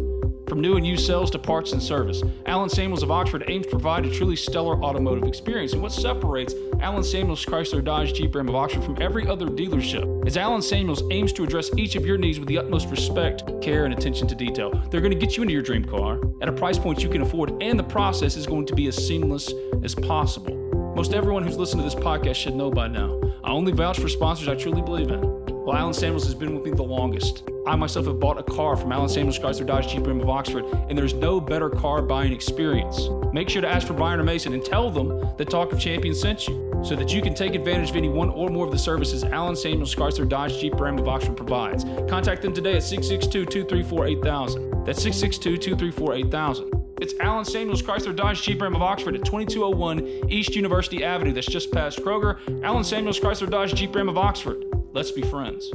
[0.47, 3.71] From new and used sales to parts and service, Alan Samuels of Oxford aims to
[3.71, 5.73] provide a truly stellar automotive experience.
[5.73, 10.25] And what separates Alan Samuels Chrysler Dodge Jeep Ram of Oxford from every other dealership
[10.25, 13.83] is Alan Samuels aims to address each of your needs with the utmost respect, care,
[13.83, 14.71] and attention to detail.
[14.89, 17.23] They're going to get you into your dream car at a price point you can
[17.23, 19.51] afford, and the process is going to be as seamless
[19.83, 20.55] as possible.
[20.95, 23.19] Most everyone who's listened to this podcast should know by now.
[23.43, 25.46] I only vouch for sponsors I truly believe in.
[25.67, 27.43] Well, Alan Samuels has been with me the longest.
[27.65, 30.63] I myself have bought a car from Alan Samuels Chrysler Dodge Jeep Ram of Oxford,
[30.87, 33.09] and there's no better car buying experience.
[33.33, 36.21] Make sure to ask for Brian or Mason and tell them that Talk of Champions
[36.21, 38.77] sent you, so that you can take advantage of any one or more of the
[38.77, 41.83] services Alan Samuels Chrysler Dodge Jeep Ram of Oxford provides.
[42.09, 44.85] Contact them today at 662-234-8000.
[44.85, 47.01] That's 662-234-8000.
[47.01, 51.33] It's Alan Samuels Chrysler Dodge Jeep Ram of Oxford at 2201 East University Avenue.
[51.33, 52.37] That's just past Kroger.
[52.63, 54.63] Alan Samuels Chrysler Dodge Jeep Ram of Oxford.
[54.97, 55.69] Let's be friends.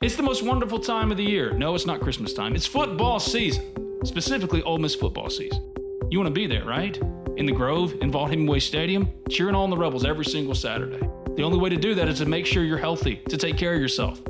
[0.00, 1.52] It's the most wonderful time of the year.
[1.52, 2.54] No, it's not Christmas time.
[2.54, 3.70] It's football season,
[4.06, 5.74] specifically Ole Miss football season.
[6.08, 6.96] You want to be there, right?
[7.36, 11.06] In the Grove, in Vaught Hemingway Stadium, cheering on the Rebels every single Saturday.
[11.36, 13.74] The only way to do that is to make sure you're healthy, to take care
[13.74, 14.22] of yourself,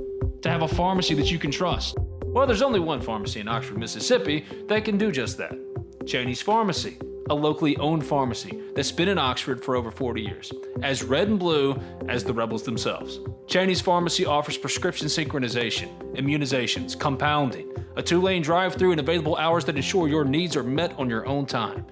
[0.43, 1.97] to have a pharmacy that you can trust.
[2.25, 5.57] Well, there's only one pharmacy in Oxford, Mississippi that can do just that
[6.05, 6.99] Cheney's Pharmacy
[7.31, 11.39] a locally owned pharmacy that's been in Oxford for over 40 years, as red and
[11.39, 13.21] blue as the Rebels themselves.
[13.47, 19.65] Cheney's Pharmacy offers prescription synchronization, immunizations, compounding, a two lane drive through, and available hours
[19.65, 21.85] that ensure your needs are met on your own time.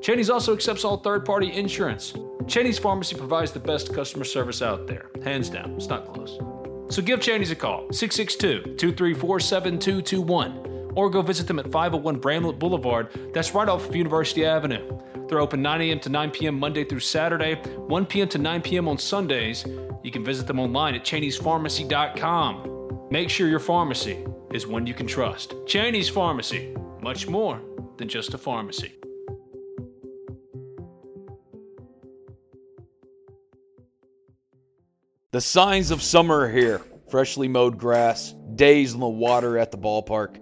[0.00, 2.14] Cheney's also accepts all third party insurance.
[2.46, 5.10] Cheney's Pharmacy provides the best customer service out there.
[5.22, 6.38] Hands down, it's not close.
[6.88, 12.58] So give Cheney's a call, 662 234 7221 or go visit them at 501 Bramlett
[12.58, 13.08] Boulevard.
[13.32, 14.98] That's right off of University Avenue.
[15.28, 16.00] They're open 9 a.m.
[16.00, 16.58] to 9 p.m.
[16.58, 18.28] Monday through Saturday, 1 p.m.
[18.28, 18.88] to 9 p.m.
[18.88, 19.64] on Sundays.
[20.02, 23.08] You can visit them online at Cheney'sPharmacy.com.
[23.10, 25.54] Make sure your pharmacy is one you can trust.
[25.66, 27.60] Cheney's Pharmacy, much more
[27.96, 28.94] than just a pharmacy.
[35.30, 39.78] The signs of summer are here freshly mowed grass, days in the water at the
[39.78, 40.41] ballpark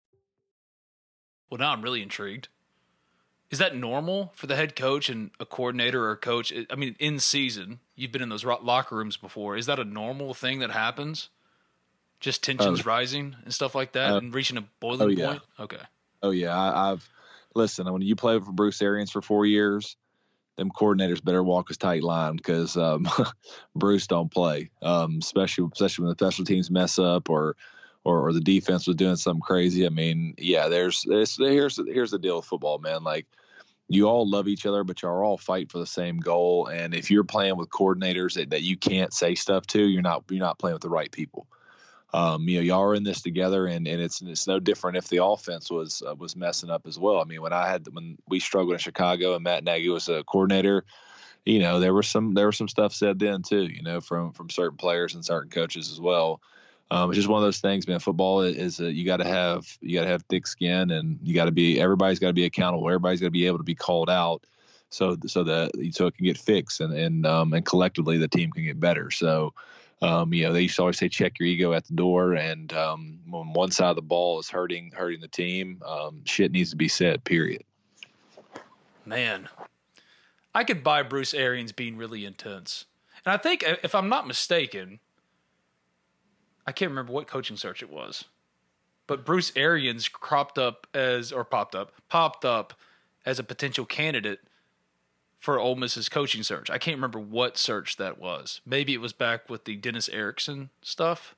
[1.51, 2.47] Well, now I'm really intrigued.
[3.51, 6.53] Is that normal for the head coach and a coordinator or a coach?
[6.69, 9.57] I mean, in season, you've been in those locker rooms before.
[9.57, 11.29] Is that a normal thing that happens?
[12.21, 12.83] Just tensions Oh.
[12.83, 15.27] rising and stuff like that, Uh, and reaching a boiling oh, yeah.
[15.27, 15.41] point.
[15.59, 15.81] Okay.
[16.23, 17.09] Oh yeah, I, I've
[17.53, 17.91] listen.
[17.91, 19.97] When you play for Bruce Arians for four years,
[20.55, 23.05] them coordinators better walk a tight line because um,
[23.75, 27.57] Bruce don't play, um, especially especially when the special teams mess up or,
[28.03, 29.85] or or the defense was doing something crazy.
[29.85, 33.03] I mean, yeah, there's, here's here's the deal with football, man.
[33.03, 33.27] Like
[33.87, 36.67] you all love each other, but you're all fighting for the same goal.
[36.67, 40.23] And if you're playing with coordinators that, that you can't say stuff to, you're not
[40.29, 41.47] you're not playing with the right people
[42.13, 45.07] um, you know, y'all are in this together, and, and it's it's no different if
[45.07, 47.21] the offense was uh, was messing up as well.
[47.21, 50.23] I mean, when I had when we struggled in Chicago and Matt Nagy was a
[50.25, 50.83] coordinator,
[51.45, 54.33] you know, there was some there was some stuff said then too, you know, from
[54.33, 56.41] from certain players and certain coaches as well.
[56.91, 57.99] Um, it's just one of those things, man.
[57.99, 61.33] Football is, a, you got to have you got to have thick skin, and you
[61.33, 62.87] got to be everybody's got to be accountable.
[62.87, 64.45] Everybody's got to be able to be called out,
[64.89, 68.51] so so that so it can get fixed, and and um, and collectively the team
[68.51, 69.09] can get better.
[69.09, 69.53] So
[70.01, 72.73] um, you know, they used to always say check your ego at the door, and
[72.73, 76.71] um, when one side of the ball is hurting hurting the team, um, shit needs
[76.71, 77.23] to be said.
[77.23, 77.63] Period.
[79.05, 79.47] Man,
[80.53, 82.85] I could buy Bruce Arians being really intense.
[83.25, 84.99] And I think, if I'm not mistaken,
[86.71, 88.23] I can't remember what coaching search it was,
[89.05, 92.73] but Bruce Arians cropped up as, or popped up, popped up
[93.25, 94.39] as a potential candidate
[95.37, 96.69] for Ole Miss's coaching search.
[96.69, 98.61] I can't remember what search that was.
[98.65, 101.35] Maybe it was back with the Dennis Erickson stuff.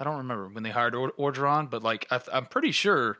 [0.00, 3.18] I don't remember when they hired or- Orgeron, but like I, I'm pretty sure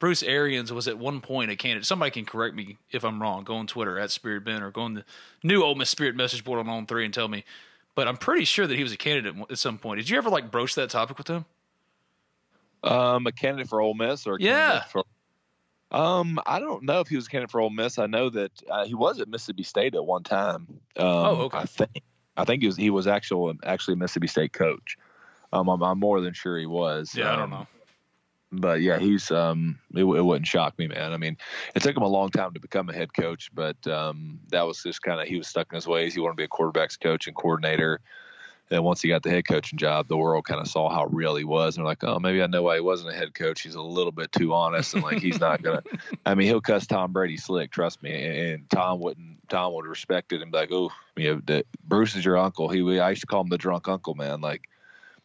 [0.00, 1.86] Bruce Arians was at one point a candidate.
[1.86, 3.44] Somebody can correct me if I'm wrong.
[3.44, 5.04] Go on Twitter at Spirit Ben or go on the
[5.44, 7.44] new Ole Miss Spirit message board on On Three and tell me.
[7.94, 9.98] But I'm pretty sure that he was a candidate at some point.
[9.98, 11.44] Did you ever like broach that topic with him?
[12.82, 14.80] Um, a candidate for Ole Miss or a Yeah.
[14.84, 15.04] candidate For,
[15.90, 17.98] um, I don't know if he was a candidate for Ole Miss.
[17.98, 20.66] I know that uh, he was at Mississippi State at one time.
[20.96, 21.58] Um, Oh, okay.
[21.58, 22.02] I think
[22.36, 24.96] I think he was he was actual actually a Mississippi State coach.
[25.52, 27.14] Um, I'm, I'm more than sure he was.
[27.14, 27.66] Yeah, I don't Um, know.
[28.52, 31.12] But yeah, he's um, it, it wouldn't shock me, man.
[31.12, 31.36] I mean,
[31.74, 34.82] it took him a long time to become a head coach, but um, that was
[34.82, 36.14] just kind of he was stuck in his ways.
[36.14, 38.00] He wanted to be a quarterbacks coach and coordinator.
[38.72, 41.34] And once he got the head coaching job, the world kind of saw how real
[41.34, 43.62] he was, and they're like, "Oh, maybe I know why he wasn't a head coach.
[43.62, 45.82] He's a little bit too honest, and like he's not gonna.
[46.26, 48.12] I mean, he'll cuss Tom Brady slick, trust me.
[48.12, 49.48] And, and Tom wouldn't.
[49.48, 52.68] Tom would respect it and be like, "Oh, you know, Bruce is your uncle.
[52.68, 54.40] He, I used to call him the drunk uncle, man.
[54.40, 54.68] Like,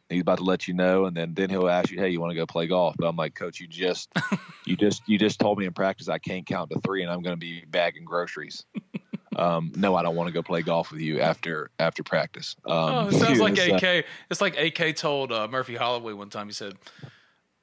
[0.09, 2.31] he's about to let you know, and then then he'll ask you, "Hey, you want
[2.31, 4.11] to go play golf?" But I'm like, "Coach, you just
[4.65, 7.21] you just you just told me in practice I can't count to three, and I'm
[7.21, 8.63] going to be bagging groceries.
[9.35, 12.55] um, no, I don't want to go play golf with you after after practice.
[12.65, 14.05] Um, Oh, it sounds like AK.
[14.29, 16.47] It's like AK told uh, Murphy Holloway one time.
[16.47, 16.75] He said,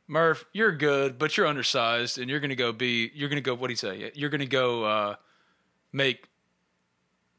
[0.09, 3.11] "Murph, you're good, but you're undersized, and you're gonna go be.
[3.15, 3.55] You're gonna go.
[3.55, 4.11] What do you say?
[4.15, 5.15] You're gonna go uh,
[5.93, 6.29] make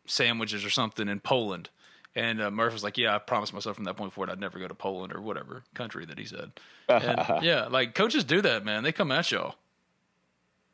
[0.05, 1.69] sandwiches or something in Poland."
[2.15, 4.59] And uh, Murph was like, "Yeah, I promised myself from that point forward I'd never
[4.59, 6.51] go to Poland or whatever country that he said."
[6.87, 8.83] And, yeah, like coaches do that, man.
[8.83, 9.55] They come at y'all.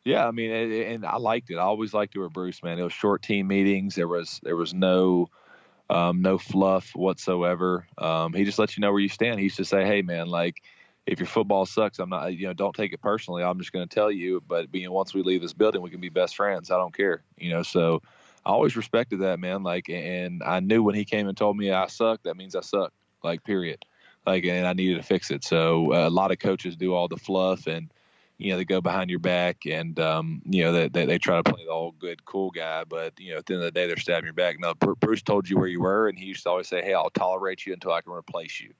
[0.03, 1.55] Yeah, I mean, and, and I liked it.
[1.55, 2.79] I always liked it with Bruce, man.
[2.79, 3.95] It was short team meetings.
[3.95, 5.29] There was there was no
[5.89, 7.87] um, no fluff whatsoever.
[7.97, 9.39] Um, he just let you know where you stand.
[9.39, 10.61] He used to say, "Hey, man, like
[11.09, 13.43] if your football sucks, I'm not, you know, don't take it personally.
[13.43, 14.43] I'm just going to tell you.
[14.47, 16.69] But you know, once we leave this building, we can be best friends.
[16.69, 17.63] I don't care, you know.
[17.63, 18.01] So
[18.45, 19.63] I always respected that man.
[19.63, 22.61] Like, and I knew when he came and told me I suck, that means I
[22.61, 22.93] suck.
[23.23, 23.85] Like, period.
[24.25, 25.43] Like, and I needed to fix it.
[25.43, 27.91] So uh, a lot of coaches do all the fluff and
[28.37, 31.41] you know they go behind your back and um, you know they, they, they try
[31.41, 33.77] to play the old good cool guy, but you know at the end of the
[33.79, 34.59] day they're stabbing your back.
[34.59, 37.09] No, Bruce told you where you were, and he used to always say, "Hey, I'll
[37.09, 38.73] tolerate you until I can replace you."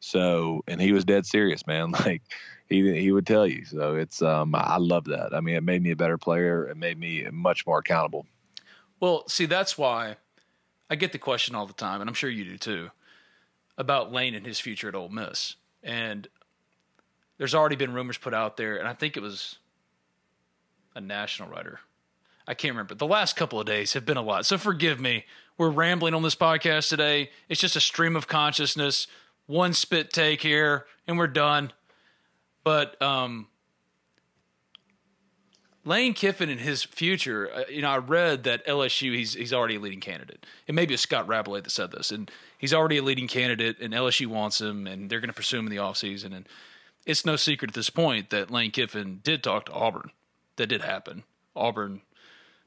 [0.00, 1.92] So, and he was dead serious, man.
[2.04, 2.22] Like
[2.68, 3.66] he he would tell you.
[3.66, 5.34] So it's um I love that.
[5.34, 6.66] I mean, it made me a better player.
[6.66, 8.26] It made me much more accountable.
[9.04, 10.16] Well, see, that's why
[10.88, 12.90] I get the question all the time, and I'm sure you do too,
[13.76, 15.56] about Lane and his future at Ole Miss.
[15.82, 16.26] And
[17.36, 19.58] there's already been rumors put out there, and I think it was
[20.94, 21.80] a national writer.
[22.48, 22.94] I can't remember.
[22.94, 24.46] The last couple of days have been a lot.
[24.46, 25.26] So forgive me.
[25.58, 27.28] We're rambling on this podcast today.
[27.50, 29.06] It's just a stream of consciousness,
[29.44, 31.72] one spit take here, and we're done.
[32.62, 33.48] But um,
[35.84, 39.76] Lane Kiffin and his future, uh, you know, I read that LSU he's he's already
[39.76, 40.46] a leading candidate.
[40.66, 43.76] It may be a Scott Rabalais that said this, and he's already a leading candidate,
[43.80, 46.34] and LSU wants him, and they're going to pursue him in the offseason.
[46.34, 46.48] And
[47.04, 50.10] it's no secret at this point that Lane Kiffin did talk to Auburn.
[50.56, 51.24] That did happen.
[51.54, 52.00] Auburn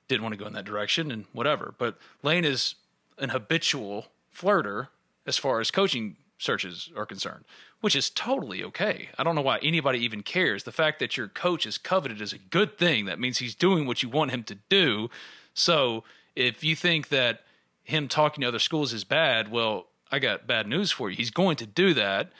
[0.08, 1.74] didn't want to go in that direction, and whatever.
[1.78, 2.76] But Lane is
[3.18, 4.90] an habitual flirter
[5.26, 7.44] as far as coaching searches are concerned
[7.82, 9.10] which is totally okay.
[9.18, 10.64] I don't know why anybody even cares.
[10.64, 13.06] The fact that your coach is coveted is a good thing.
[13.06, 15.10] That means he's doing what you want him to do.
[15.54, 16.04] So
[16.36, 17.42] if you think that
[17.84, 21.16] him talking to other schools is bad, well, I got bad news for you.
[21.16, 22.32] He's going to do that.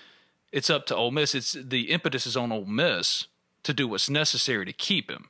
[0.52, 1.36] It's up to Ole Miss.
[1.36, 3.28] It's the impetus is on Ole Miss
[3.64, 5.30] to do what's necessary to keep him.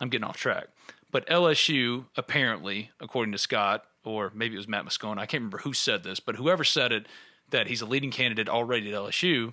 [0.00, 0.68] I'm getting off track.
[1.10, 5.58] But LSU, apparently, according to Scott, or maybe it was Matt Moscona, I can't remember
[5.58, 7.06] who said this, but whoever said it,
[7.50, 9.52] that he's a leading candidate already at LSU.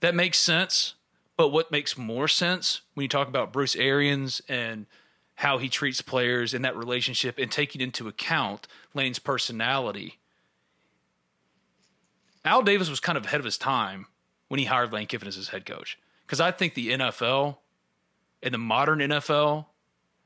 [0.00, 0.94] That makes sense.
[1.36, 4.86] But what makes more sense when you talk about Bruce Arians and
[5.40, 10.18] how he treats players in that relationship and taking into account Lane's personality.
[12.44, 14.04] Al Davis was kind of ahead of his time
[14.48, 15.98] when he hired Lane Kiffin as his head coach.
[16.26, 17.56] Because I think the NFL
[18.42, 19.64] and the modern NFL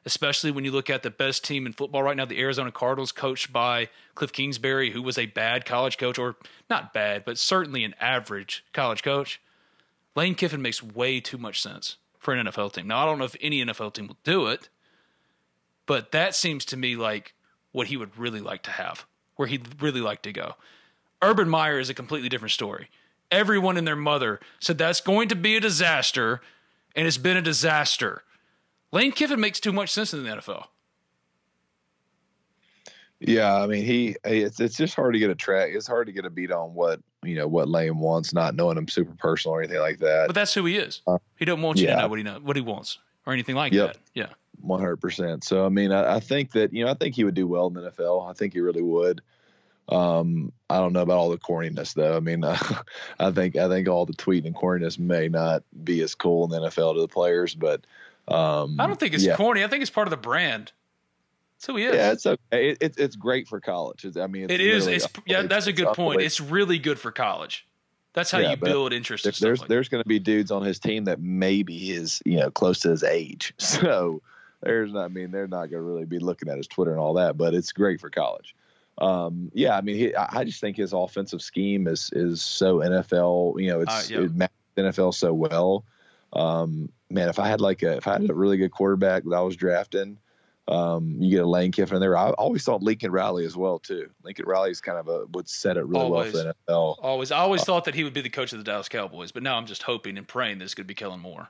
[0.04, 3.12] especially when you look at the best team in football right now, the Arizona Cardinals,
[3.12, 6.36] coached by Cliff Kingsbury, who was a bad college coach, or
[6.68, 9.40] not bad, but certainly an average college coach.
[10.14, 12.88] Lane Kiffin makes way too much sense for an NFL team.
[12.88, 14.68] Now, I don't know if any NFL team will do it,
[15.86, 17.34] but that seems to me like
[17.72, 20.54] what he would really like to have, where he'd really like to go.
[21.22, 22.88] Urban Meyer is a completely different story.
[23.30, 26.40] Everyone and their mother said that's going to be a disaster,
[26.94, 28.22] and it's been a disaster.
[28.94, 30.66] Lane Kiffin makes too much sense in the NFL.
[33.18, 35.70] Yeah, I mean he it's it's just hard to get a track.
[35.72, 38.78] It's hard to get a beat on what you know what Lane wants, not knowing
[38.78, 40.28] him super personal or anything like that.
[40.28, 41.00] But that's who he is.
[41.07, 41.96] Uh, he don't want you yeah.
[41.96, 43.94] to know what he know what he wants or anything like yep.
[43.94, 43.98] that.
[44.14, 44.28] Yeah,
[44.61, 45.42] one hundred percent.
[45.42, 47.66] So I mean, I, I, think that you know I think he would do well
[47.66, 48.28] in the NFL.
[48.28, 49.22] I think he really would.
[49.88, 52.16] Um, I don't know about all the corniness though.
[52.16, 52.59] I mean, uh,
[53.18, 56.50] I think I think all the tweeting and corniness may not be as cool in
[56.50, 57.87] the NFL to the players, but
[58.28, 59.37] um, I don't think it's yeah.
[59.37, 59.64] corny.
[59.64, 60.72] I think it's part of the brand.
[61.56, 61.94] That's who he is.
[61.94, 62.70] Yeah, it's okay.
[62.70, 64.06] It, it, it's great for college.
[64.16, 64.87] I mean, it's it is.
[64.87, 66.20] It's, yeah, that's a good point.
[66.20, 67.66] It's really good for college.
[68.12, 69.24] That's how yeah, you build interest.
[69.24, 72.38] There's there's, like there's going to be dudes on his team that maybe is you
[72.38, 73.54] know close to his age.
[73.58, 74.22] So
[74.62, 75.04] there's not.
[75.04, 77.37] I mean, they're not going to really be looking at his Twitter and all that.
[77.37, 78.54] But it's great for college.
[78.98, 83.60] Um, yeah, I mean, he, I just think his offensive scheme is is so NFL.
[83.60, 84.24] You know, it's uh, yeah.
[84.24, 85.84] it matches NFL so well.
[86.32, 89.34] Um, man, if I had like a if I had a really good quarterback that
[89.34, 90.18] I was drafting,
[90.68, 92.16] um, you get a Lane Kiffin there.
[92.16, 94.10] I always thought Lincoln Riley as well too.
[94.22, 96.96] Lincoln Riley is kind of a would set it really always, well for the NFL.
[97.02, 99.30] Always, I always uh, thought that he would be the coach of the Dallas Cowboys,
[99.30, 101.48] but now I'm just hoping and praying this could be Kellen Moore.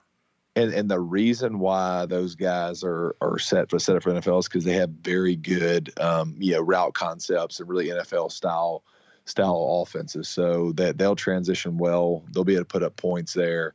[0.56, 4.40] And and the reason why those guys are are set for set up for NFL
[4.40, 8.82] is because they have very good um, you know route concepts and really NFL style
[9.26, 10.28] style offenses.
[10.28, 12.24] So that they'll transition well.
[12.32, 13.74] They'll be able to put up points there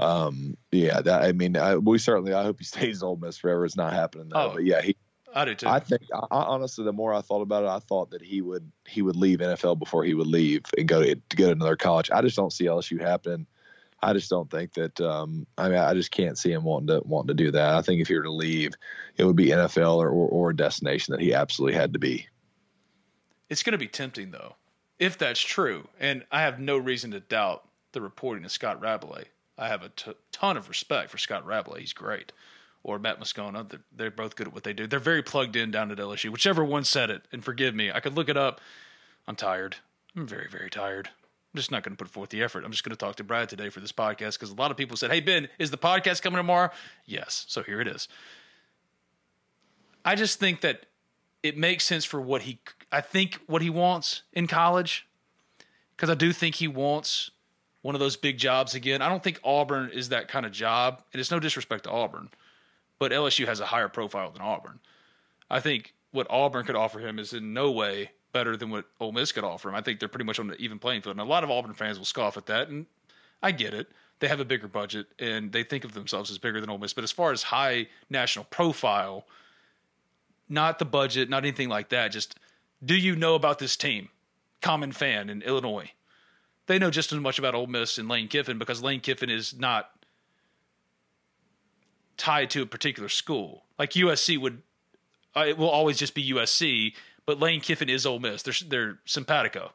[0.00, 3.64] um, yeah, that, I mean, I, we certainly, I hope he stays Ole Miss forever.
[3.64, 4.50] It's not happening though.
[4.50, 4.96] Oh, but yeah, he,
[5.34, 5.68] I do too.
[5.68, 8.70] I think, I, honestly, the more I thought about it, I thought that he would,
[8.88, 11.76] he would leave NFL before he would leave and go to, to go to another
[11.76, 12.10] college.
[12.10, 13.46] I just don't see LSU happening.
[14.02, 14.98] I just don't think that.
[14.98, 17.74] Um, I mean, I just can't see him wanting to wanting to do that.
[17.74, 18.72] I think if he were to leave,
[19.18, 22.26] it would be NFL or, or, or a destination that he absolutely had to be.
[23.50, 24.54] It's going to be tempting though,
[24.98, 29.26] if that's true, and I have no reason to doubt the reporting of Scott Rabalais
[29.60, 31.80] I have a t- ton of respect for Scott Rabalais.
[31.80, 32.32] He's great.
[32.82, 33.68] Or Matt Moscona.
[33.68, 34.86] They're, they're both good at what they do.
[34.86, 36.30] They're very plugged in down at LSU.
[36.30, 38.60] Whichever one said it, and forgive me, I could look it up.
[39.28, 39.76] I'm tired.
[40.16, 41.08] I'm very, very tired.
[41.08, 42.64] I'm just not going to put forth the effort.
[42.64, 44.76] I'm just going to talk to Brad today for this podcast because a lot of
[44.76, 46.70] people said, Hey, Ben, is the podcast coming tomorrow?
[47.04, 47.44] Yes.
[47.48, 48.08] So here it is.
[50.04, 50.86] I just think that
[51.42, 52.58] it makes sense for what he
[52.92, 55.06] I think what he wants in college
[55.96, 57.30] because I do think he wants
[57.82, 59.02] one of those big jobs again.
[59.02, 62.30] I don't think Auburn is that kind of job, and it's no disrespect to Auburn,
[62.98, 64.80] but LSU has a higher profile than Auburn.
[65.50, 69.12] I think what Auburn could offer him is in no way better than what Ole
[69.12, 69.74] Miss could offer him.
[69.74, 71.74] I think they're pretty much on the even playing field, and a lot of Auburn
[71.74, 72.86] fans will scoff at that, and
[73.42, 73.88] I get it.
[74.20, 76.92] They have a bigger budget and they think of themselves as bigger than Ole Miss,
[76.92, 79.26] but as far as high national profile,
[80.48, 82.08] not the budget, not anything like that.
[82.08, 82.38] Just
[82.84, 84.10] do you know about this team?
[84.60, 85.92] Common fan in Illinois.
[86.70, 89.58] They know just as much about Ole Miss and Lane Kiffin because Lane Kiffin is
[89.58, 89.90] not
[92.16, 93.64] tied to a particular school.
[93.76, 94.62] Like USC would,
[95.34, 96.94] uh, it will always just be USC,
[97.26, 98.44] but Lane Kiffin is Ole Miss.
[98.44, 99.72] They're they're simpatico.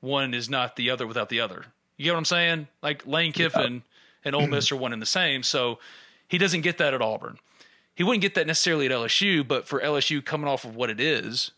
[0.00, 1.66] One is not the other without the other.
[1.96, 2.66] You get what I'm saying?
[2.82, 3.80] Like Lane Kiffin yeah.
[4.24, 5.44] and Ole Miss are one and the same.
[5.44, 5.78] So
[6.26, 7.38] he doesn't get that at Auburn.
[7.94, 10.98] He wouldn't get that necessarily at LSU, but for LSU coming off of what it
[10.98, 11.52] is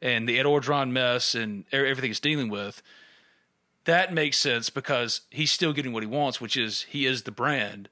[0.00, 2.82] and the Ed Orgeron mess and everything he's dealing with,
[3.84, 7.30] that makes sense because he's still getting what he wants, which is he is the
[7.30, 7.88] brand,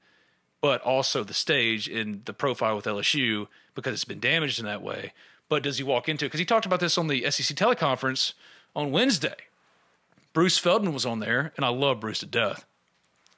[0.61, 4.81] but also the stage in the profile with LSU because it's been damaged in that
[4.81, 5.13] way.
[5.49, 6.29] But does he walk into it?
[6.29, 8.33] Because he talked about this on the SEC teleconference
[8.75, 9.35] on Wednesday.
[10.33, 12.65] Bruce Feldman was on there, and I love Bruce to death.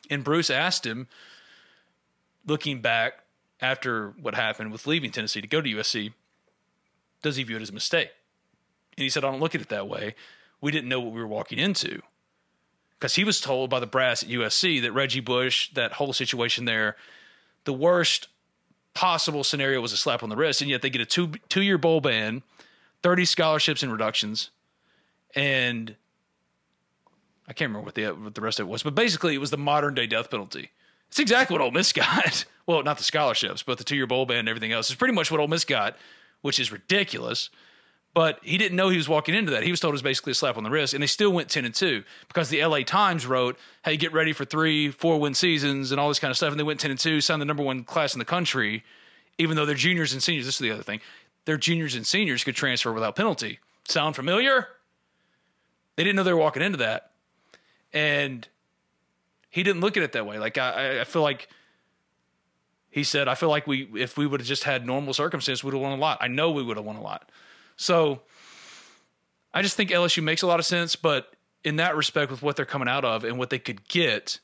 [0.10, 1.08] And Bruce asked him,
[2.46, 3.24] looking back
[3.62, 6.14] after what happened with leaving Tennessee to go to USC,
[7.24, 8.10] does he view it as a mistake?
[8.96, 10.14] And he said, I don't look at it that way.
[10.62, 12.02] We didn't know what we were walking into.
[13.04, 16.64] Because he was told by the brass at USC that Reggie Bush, that whole situation
[16.64, 16.96] there,
[17.66, 18.30] the worst
[18.94, 21.62] possible scenario was a slap on the wrist, and yet they get a two two
[21.62, 22.44] year bowl ban,
[23.02, 24.52] thirty scholarships and reductions,
[25.36, 25.98] and
[27.46, 29.52] I can't remember what the what the rest of it was, but basically it was
[29.52, 30.72] the modern day death penalty.
[31.10, 32.46] It's exactly what Ole Miss got.
[32.66, 34.90] well, not the scholarships, but the two year bowl ban and everything else.
[34.90, 35.98] It's pretty much what Ole Miss got,
[36.42, 37.50] which is ridiculous.
[38.14, 39.64] But he didn't know he was walking into that.
[39.64, 41.50] He was told it was basically a slap on the wrist, and they still went
[41.50, 45.34] ten and two because the LA Times wrote, "Hey, get ready for three, four win
[45.34, 47.46] seasons and all this kind of stuff." And they went ten and two, signed the
[47.46, 48.84] number one class in the country,
[49.38, 50.46] even though they're juniors and seniors.
[50.46, 51.02] This is the other thing:
[51.46, 53.60] their juniors and seniors could transfer without penalty.
[53.86, 54.68] Sound familiar?
[55.96, 57.12] They didn't know they were walking into that
[57.94, 58.48] and
[59.50, 60.40] he didn't look at it that way.
[60.40, 61.48] Like I, I feel like
[62.90, 65.74] he said, I feel like we if we would have just had normal circumstances, we'd
[65.74, 66.18] have won a lot.
[66.20, 67.30] I know we would have won a lot.
[67.76, 68.22] So
[69.54, 72.56] I just think LSU makes a lot of sense, but in that respect, with what
[72.56, 74.40] they're coming out of and what they could get,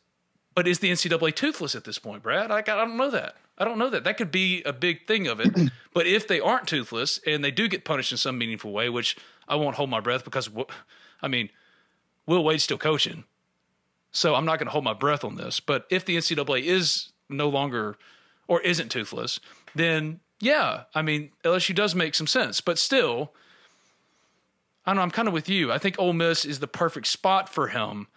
[0.56, 2.52] but is the NCAA toothless at this point, Brad?
[2.52, 3.36] I, I don't know that.
[3.58, 4.06] I don't know that.
[4.06, 5.54] That could be a big thing of it.
[5.94, 9.18] but if they aren't toothless and they do get punished in some meaningful way, which
[9.48, 10.50] I won't hold my breath because,
[11.22, 11.50] I mean,
[12.26, 13.26] Will Wade's still coaching.
[14.12, 15.60] So I'm not going to hold my breath on this.
[15.60, 17.98] But if the NCAA is no longer
[18.48, 19.40] or isn't toothless,
[19.76, 22.62] then yeah, I mean LSU does make some sense.
[22.62, 23.34] But still,
[24.86, 25.02] I don't know.
[25.04, 25.72] I'm kind of with you.
[25.72, 28.08] I think Ole Miss is the perfect spot for him.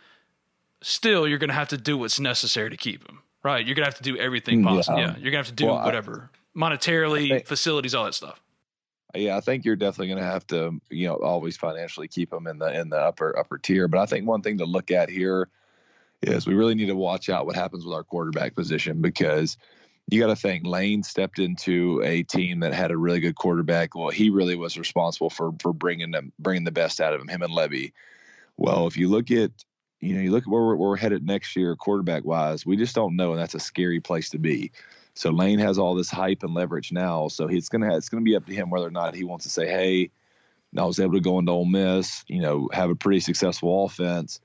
[0.80, 3.20] Still, you're going to have to do what's necessary to keep him.
[3.42, 3.66] Right?
[3.66, 4.98] You're going to have to do everything mm, possible.
[4.98, 5.12] Yeah, yeah.
[5.14, 8.40] you're going to have to do well, whatever I, monetarily, think, facilities, all that stuff.
[9.14, 12.46] Yeah, I think you're definitely going to have to, you know, always financially keep them
[12.46, 13.88] in the in the upper upper tier.
[13.88, 15.48] But I think one thing to look at here
[16.22, 19.58] is we really need to watch out what happens with our quarterback position because
[20.12, 23.94] you got to think Lane stepped into a team that had a really good quarterback.
[23.94, 27.28] Well, he really was responsible for for bringing them bringing the best out of him,
[27.28, 27.92] him and Lebby.
[28.56, 29.50] Well, if you look at
[30.00, 32.76] you know you look at where we're, where we're headed next year quarterback wise, we
[32.76, 34.70] just don't know, and that's a scary place to be.
[35.14, 38.22] So Lane has all this hype and leverage now, so it's gonna have, it's gonna
[38.22, 40.10] be up to him whether or not he wants to say, hey.
[40.74, 44.40] I was able to go into Ole Miss, you know, have a pretty successful offense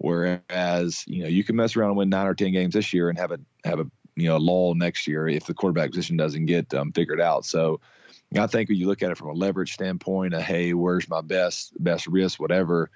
[0.00, 3.10] Whereas, you know, you can mess around and win nine or ten games this year
[3.10, 3.86] and have a have a
[4.16, 7.44] you know lull next year if the quarterback position doesn't get um, figured out.
[7.44, 7.80] So
[8.38, 11.20] I think when you look at it from a leverage standpoint, a hey, where's my
[11.20, 12.90] best best risk, whatever,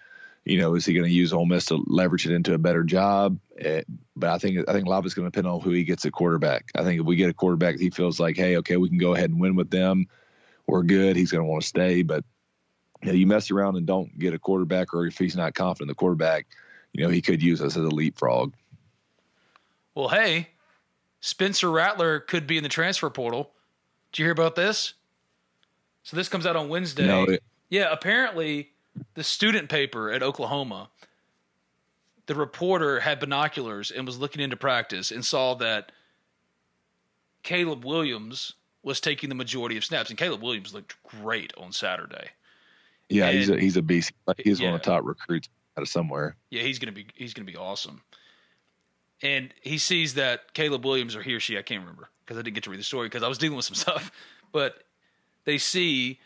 [0.45, 2.85] you know, is he going to use Ole Miss to leverage it into a better
[2.85, 3.39] job?
[3.57, 3.83] It, eh,
[4.15, 5.85] but I think I think a lot of it's going to depend on who he
[5.85, 6.71] gets at quarterback.
[6.75, 9.15] I think if we get a quarterback he feels like, hey, okay, we can go
[9.15, 10.07] ahead and win with them,
[10.67, 11.17] we're good.
[11.17, 12.03] He's going to want to stay.
[12.03, 12.25] But
[13.03, 15.89] you, know, you mess around and don't get a quarterback, or if he's not confident
[15.89, 16.47] in the quarterback,
[16.93, 18.55] you know, he could use us as a leapfrog.
[19.95, 20.49] Well, hey,
[21.25, 23.51] Spencer Rattler could be in the transfer portal.
[24.13, 24.93] Did you hear about this?
[26.03, 27.07] So this comes out on Wednesday.
[27.07, 28.73] No, it, yeah, apparently
[29.15, 30.91] the student paper at Oklahoma,
[32.27, 35.93] the reporter had binoculars and was looking into practice and saw that
[37.43, 38.53] Caleb Williams
[38.83, 42.33] was taking the majority of snaps, and Caleb Williams looked great on Saturday.
[43.09, 44.13] Yeah, and, he's a he's a beast.
[44.37, 44.67] He's yeah.
[44.67, 45.49] one of the top recruits
[45.79, 46.37] out of somewhere.
[46.51, 48.03] Yeah, he's gonna be he's gonna be awesome.
[49.25, 52.43] And he sees that Caleb Williams or he or she I can't remember because I
[52.43, 54.13] didn't get to read the story because I was dealing with some stuff.
[54.53, 54.85] But
[55.45, 56.21] they see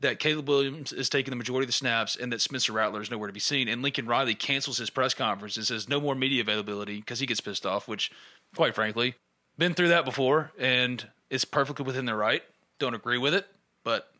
[0.00, 3.10] that Caleb Williams is taking the majority of the snaps and that Spencer Rattler is
[3.10, 3.68] nowhere to be seen.
[3.68, 7.26] And Lincoln Riley cancels his press conference and says no more media availability because he
[7.26, 8.10] gets pissed off, which,
[8.54, 9.14] quite frankly,
[9.58, 12.42] been through that before and it's perfectly within their right.
[12.78, 13.46] Don't agree with it,
[13.82, 14.12] but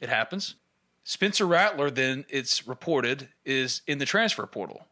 [0.00, 0.56] it happens.
[1.04, 4.86] Spencer Rattler, then it's reported, is in the transfer portal.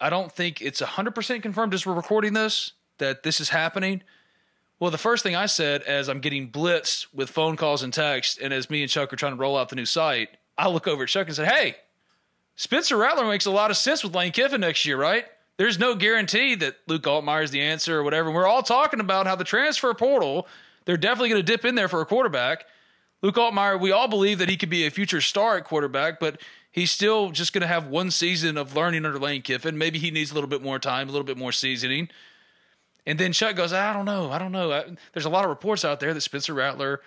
[0.00, 4.02] I don't think it's 100% confirmed as we're recording this that this is happening.
[4.78, 8.38] Well, the first thing I said as I'm getting blitzed with phone calls and texts,
[8.40, 10.28] and as me and Chuck are trying to roll out the new site,
[10.58, 11.76] I look over at Chuck and said, Hey,
[12.56, 15.26] Spencer Rattler makes a lot of sense with Lane Kiffin next year, right?
[15.58, 18.30] There's no guarantee that Luke Altmyer is the answer or whatever.
[18.30, 20.46] We're all talking about how the transfer portal,
[20.84, 22.64] they're definitely going to dip in there for a quarterback.
[23.22, 26.40] Luke Altmyer, we all believe that he could be a future star at quarterback, but
[26.76, 29.76] he's still just going to have one season of learning under Lane Kiffin.
[29.76, 32.08] Maybe he needs a little bit more time, a little bit more seasoning.
[33.04, 34.30] And then Chuck goes, I don't know.
[34.30, 34.70] I don't know.
[34.70, 37.00] I, there's a lot of reports out there that Spencer Rattler,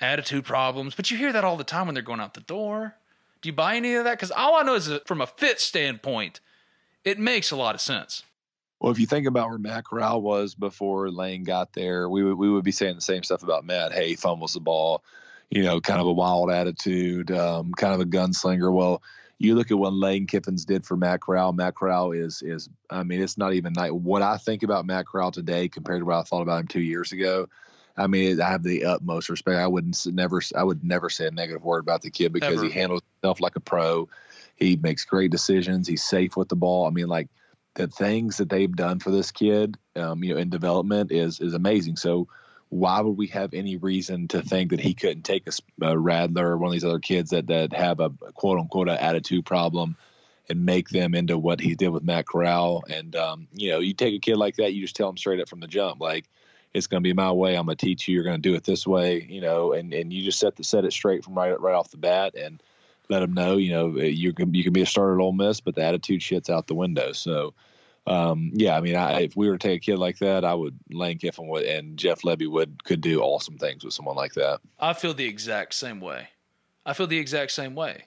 [0.00, 2.96] attitude problems, but you hear that all the time when they're going out the door.
[3.42, 4.12] Do you buy any of that?
[4.12, 6.40] Because all I know is from a fit standpoint,
[7.04, 8.22] it makes a lot of sense.
[8.80, 12.38] Well, if you think about where Matt Corral was before Lane got there, we would
[12.38, 13.92] we would be saying the same stuff about Matt.
[13.92, 15.02] Hey, fumbles the ball,
[15.50, 18.72] you know, kind of a wild attitude, um, kind of a gunslinger.
[18.72, 19.02] Well,
[19.38, 21.52] you look at what Lane Kiffins did for Matt Corral.
[21.52, 25.06] Matt Corral is is I mean, it's not even like what I think about Matt
[25.06, 27.48] Corral today compared to what I thought about him two years ago.
[27.96, 29.58] I mean, I have the utmost respect.
[29.58, 32.70] I wouldn't never I would never say a negative word about the kid because he
[32.70, 34.08] handles himself like a pro.
[34.56, 35.88] He makes great decisions.
[35.88, 36.86] He's safe with the ball.
[36.86, 37.28] I mean, like
[37.74, 41.54] the things that they've done for this kid, um, you know, in development is is
[41.54, 41.96] amazing.
[41.96, 42.28] So
[42.70, 46.52] why would we have any reason to think that he couldn't take a, a Rattler
[46.52, 49.96] or one of these other kids that that have a quote unquote attitude problem
[50.48, 52.84] and make them into what he did with Matt Corral?
[52.88, 55.40] And um, you know, you take a kid like that, you just tell him straight
[55.40, 56.26] up from the jump, like
[56.72, 57.56] it's going to be my way.
[57.56, 58.14] I'm going to teach you.
[58.14, 60.64] You're going to do it this way, you know, and and you just set the
[60.64, 62.62] set it straight from right right off the bat and
[63.08, 65.60] let them know, you know, you can you can be a starter at Ole Miss,
[65.60, 67.10] but the attitude shit's out the window.
[67.10, 67.54] So,
[68.10, 70.52] um, yeah, I mean, I, if we were to take a kid like that, I
[70.52, 74.34] would Lane Kiffin would, and Jeff Lebby would could do awesome things with someone like
[74.34, 74.60] that.
[74.80, 76.30] I feel the exact same way.
[76.84, 78.06] I feel the exact same way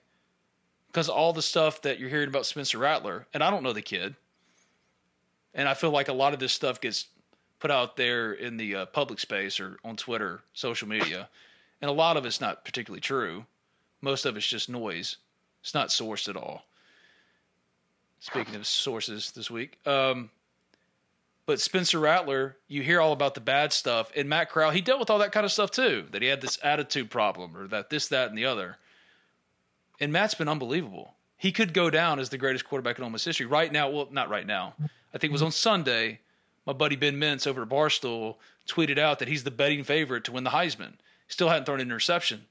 [0.88, 3.82] because all the stuff that you're hearing about Spencer Rattler, and I don't know the
[3.82, 4.16] kid,
[5.54, 7.08] and I feel like a lot of this stuff gets
[7.60, 11.30] put out there in the uh, public space or on Twitter, social media,
[11.82, 13.46] and a lot of it's not particularly true.
[14.02, 15.16] Most of it's just noise.
[15.62, 16.66] It's not sourced at all.
[18.24, 20.30] Speaking of sources this week, um,
[21.46, 25.02] but Spencer Rattler, you hear all about the bad stuff, and Matt Corral, he dealt
[25.02, 26.06] with all that kind of stuff too.
[26.12, 28.78] That he had this attitude problem, or that this, that, and the other.
[30.00, 31.16] And Matt's been unbelievable.
[31.36, 33.90] He could go down as the greatest quarterback in Ole Miss history right now.
[33.90, 34.76] Well, not right now.
[35.14, 36.22] I think it was on Sunday.
[36.66, 38.38] My buddy Ben Mintz over at Barstool
[38.70, 40.94] tweeted out that he's the betting favorite to win the Heisman.
[41.28, 42.46] Still hadn't thrown an interception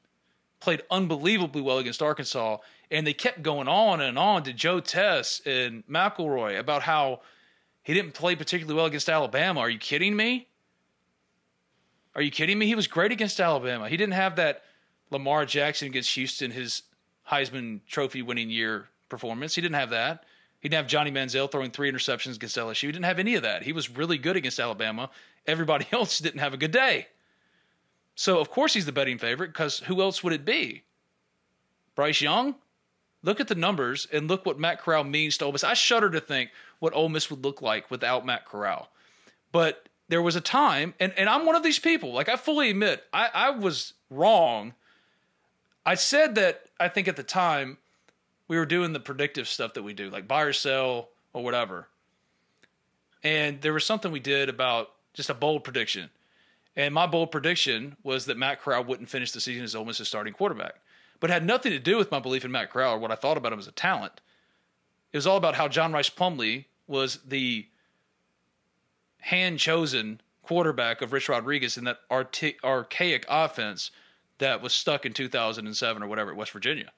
[0.62, 2.58] played unbelievably well against Arkansas,
[2.92, 7.22] and they kept going on and on to Joe Tess and McElroy about how
[7.82, 9.60] he didn't play particularly well against Alabama.
[9.60, 10.46] Are you kidding me?
[12.14, 12.66] Are you kidding me?
[12.66, 13.88] He was great against Alabama.
[13.88, 14.62] He didn't have that
[15.10, 16.82] Lamar Jackson against Houston, his
[17.30, 19.54] Heisman Trophy winning year performance.
[19.54, 20.24] He didn't have that.
[20.60, 22.82] He didn't have Johnny Manziel throwing three interceptions against LSU.
[22.82, 23.62] He didn't have any of that.
[23.62, 25.08] He was really good against Alabama.
[25.46, 27.08] Everybody else didn't have a good day.
[28.14, 30.82] So of course he's the betting favorite because who else would it be?
[31.94, 32.56] Bryce Young?
[33.22, 35.64] Look at the numbers and look what Matt Corral means to Ole Miss.
[35.64, 36.50] I shudder to think
[36.80, 38.88] what Ole Miss would look like without Matt Corral.
[39.52, 42.12] But there was a time, and, and I'm one of these people.
[42.12, 44.74] Like I fully admit, I, I was wrong.
[45.86, 47.78] I said that I think at the time
[48.48, 51.88] we were doing the predictive stuff that we do, like buy or sell or whatever.
[53.22, 56.10] And there was something we did about just a bold prediction.
[56.74, 60.08] And my bold prediction was that Matt Corral wouldn't finish the season as Ole Miss's
[60.08, 60.74] starting quarterback.
[61.22, 63.36] But had nothing to do with my belief in Matt Corral or what I thought
[63.36, 64.20] about him as a talent.
[65.12, 67.68] It was all about how John Rhys Plumlee was the
[69.20, 73.92] hand chosen quarterback of Rich Rodriguez in that archaic offense
[74.38, 76.90] that was stuck in 2007 or whatever at West Virginia.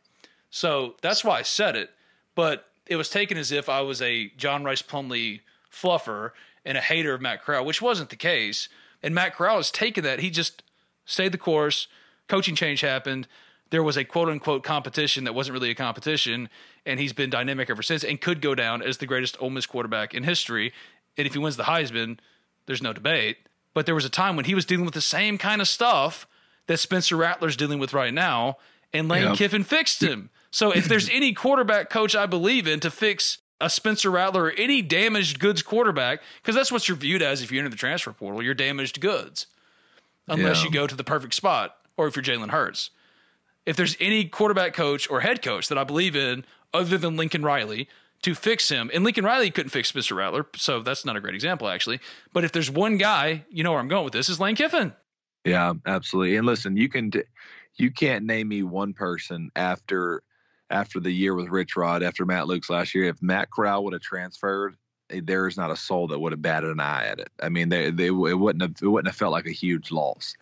[0.48, 1.90] So that's why I said it.
[2.34, 6.30] But it was taken as if I was a John Rhys Plumlee fluffer
[6.64, 8.70] and a hater of Matt Corral, which wasn't the case.
[9.02, 10.20] And Matt Corral has taken that.
[10.20, 10.62] He just
[11.04, 11.88] stayed the course.
[12.26, 13.28] Coaching change happened.
[13.74, 16.48] There was a quote unquote competition that wasn't really a competition,
[16.86, 19.66] and he's been dynamic ever since and could go down as the greatest Ole Miss
[19.66, 20.72] quarterback in history.
[21.18, 22.20] And if he wins the Heisman,
[22.66, 23.36] there's no debate.
[23.74, 26.28] But there was a time when he was dealing with the same kind of stuff
[26.68, 28.58] that Spencer Rattler's dealing with right now,
[28.92, 29.38] and Lane yep.
[29.38, 30.30] Kiffin fixed him.
[30.52, 34.50] So if there's any quarterback coach I believe in to fix a Spencer Rattler or
[34.52, 38.12] any damaged goods quarterback, because that's what you're viewed as if you enter the transfer
[38.12, 38.40] portal.
[38.40, 39.48] You're damaged goods,
[40.28, 40.66] unless yeah.
[40.66, 42.90] you go to the perfect spot or if you're Jalen Hurts.
[43.66, 47.42] If there's any quarterback coach or head coach that I believe in other than Lincoln
[47.42, 47.88] Riley
[48.22, 50.16] to fix him, and Lincoln Riley couldn't fix Mr.
[50.16, 52.00] Rattler, so that's not a great example actually.
[52.32, 54.92] But if there's one guy, you know where I'm going with this is Lane Kiffin.
[55.44, 56.36] Yeah, absolutely.
[56.36, 57.12] And listen, you can
[57.76, 60.22] you can't name me one person after
[60.70, 63.04] after the year with Rich Rod, after Matt Luke's last year.
[63.04, 64.76] If Matt Corral would have transferred,
[65.10, 67.28] eh, there is not a soul that would have batted an eye at it.
[67.40, 70.34] I mean, they, they it wouldn't have it wouldn't have felt like a huge loss.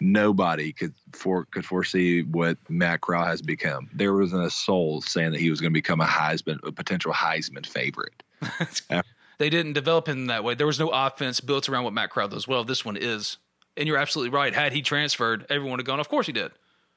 [0.00, 3.88] Nobody could for could foresee what Matt Corral has become.
[3.94, 7.12] There wasn't a soul saying that he was going to become a Heisman, a potential
[7.12, 8.22] Heisman favorite.
[8.90, 9.02] Uh,
[9.38, 10.54] they didn't develop him that way.
[10.54, 12.64] There was no offense built around what Matt Corral does well.
[12.64, 13.36] This one is,
[13.76, 14.54] and you're absolutely right.
[14.54, 16.00] Had he transferred, everyone would have gone.
[16.00, 16.52] Of course he did.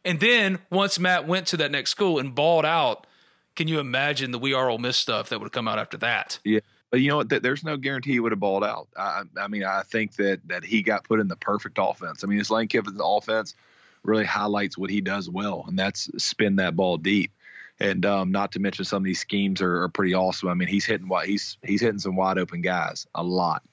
[0.06, 3.08] And then once Matt went to that next school and balled out,
[3.56, 5.98] can you imagine the We Are Ole Miss stuff that would have come out after
[5.98, 6.40] that?
[6.46, 6.62] Yeah.
[6.92, 7.30] But you know what?
[7.30, 8.88] There's no guarantee he would have balled out.
[8.98, 12.24] I, I mean, I think that that he got put in the perfect offense.
[12.24, 13.54] I mean, his Lane Kiffin's offense
[14.04, 17.32] really highlights what he does well, and that's spin that ball deep.
[17.80, 20.50] And um, not to mention some of these schemes are, are pretty awesome.
[20.50, 23.64] I mean, he's hitting he's he's hitting some wide open guys a lot.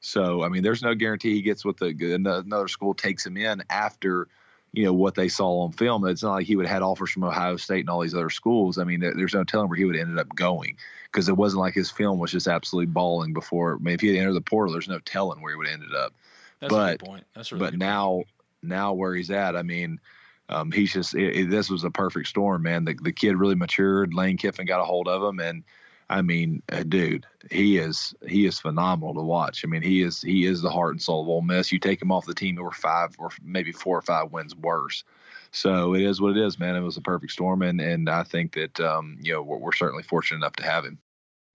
[0.00, 3.62] So I mean, there's no guarantee he gets what the another school takes him in
[3.70, 4.28] after
[4.72, 6.06] you know what they saw on film.
[6.06, 8.30] It's not like he would have had offers from Ohio State and all these other
[8.30, 8.76] schools.
[8.76, 10.76] I mean, there's no telling where he would have ended up going
[11.10, 13.74] because it wasn't like his film was just absolutely balling before.
[13.74, 15.80] I mean, if he had entered the portal, there's no telling where he would have
[15.80, 16.14] ended up.
[16.60, 17.24] That's but, a good point.
[17.34, 18.26] That's really but now point.
[18.62, 20.00] now where he's at, I mean.
[20.48, 22.84] Um, he's just it, it, this was a perfect storm, man.
[22.84, 24.12] The the kid really matured.
[24.12, 25.62] Lane Kiffin got a hold of him, and
[26.10, 29.64] I mean, uh, dude, he is he is phenomenal to watch.
[29.64, 31.70] I mean, he is he is the heart and soul of Ole Miss.
[31.70, 35.04] You take him off the team, we're five or maybe four or five wins worse.
[35.52, 36.76] So it is what it is, man.
[36.76, 39.72] It was a perfect storm, and and I think that um, you know we're, we're
[39.72, 40.98] certainly fortunate enough to have him.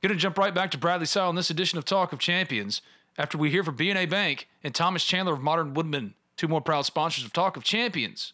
[0.02, 2.82] Going to jump right back to Bradley Sowell in this edition of Talk of Champions
[3.18, 6.84] after we hear from BNA Bank and Thomas Chandler of Modern Woodmen, two more proud
[6.84, 8.34] sponsors of Talk of Champions.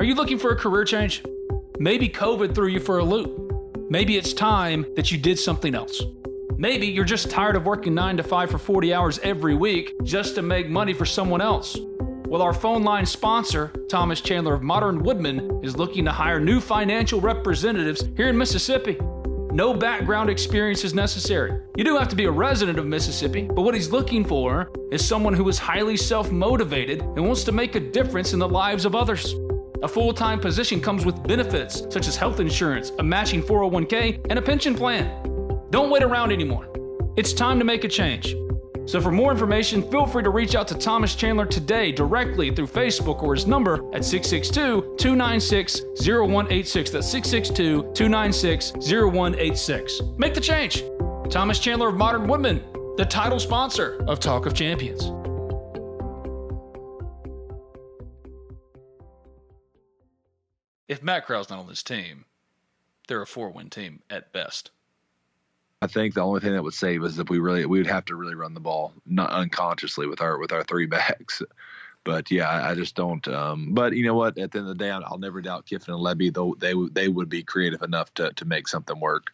[0.00, 1.22] Are you looking for a career change?
[1.78, 3.90] Maybe COVID threw you for a loop.
[3.90, 6.02] Maybe it's time that you did something else.
[6.56, 10.36] Maybe you're just tired of working 9 to 5 for 40 hours every week just
[10.36, 11.76] to make money for someone else.
[12.24, 16.60] Well, our phone line sponsor, Thomas Chandler of Modern Woodmen, is looking to hire new
[16.60, 18.96] financial representatives here in Mississippi.
[19.52, 21.60] No background experience is necessary.
[21.76, 25.06] You do have to be a resident of Mississippi, but what he's looking for is
[25.06, 28.86] someone who is highly self motivated and wants to make a difference in the lives
[28.86, 29.34] of others.
[29.82, 34.38] A full time position comes with benefits such as health insurance, a matching 401k, and
[34.38, 35.08] a pension plan.
[35.70, 36.68] Don't wait around anymore.
[37.16, 38.36] It's time to make a change.
[38.84, 42.66] So, for more information, feel free to reach out to Thomas Chandler today directly through
[42.66, 46.90] Facebook or his number at 662 296 0186.
[46.90, 50.02] That's 662 296 0186.
[50.18, 50.84] Make the change.
[51.30, 52.62] Thomas Chandler of Modern Woodmen,
[52.96, 55.19] the title sponsor of Talk of Champions.
[60.90, 62.24] If Matt Corral's not on this team,
[63.06, 64.72] they're a four win team at best.
[65.80, 67.86] I think the only thing that would save us is if we really we would
[67.86, 71.42] have to really run the ball not unconsciously with our with our three backs.
[72.02, 73.26] But yeah, I, I just don't.
[73.28, 74.36] Um, but you know what?
[74.36, 76.34] At the end of the day, I'll, I'll never doubt Kiffin and Lebby.
[76.34, 79.32] Though they they would be creative enough to to make something work.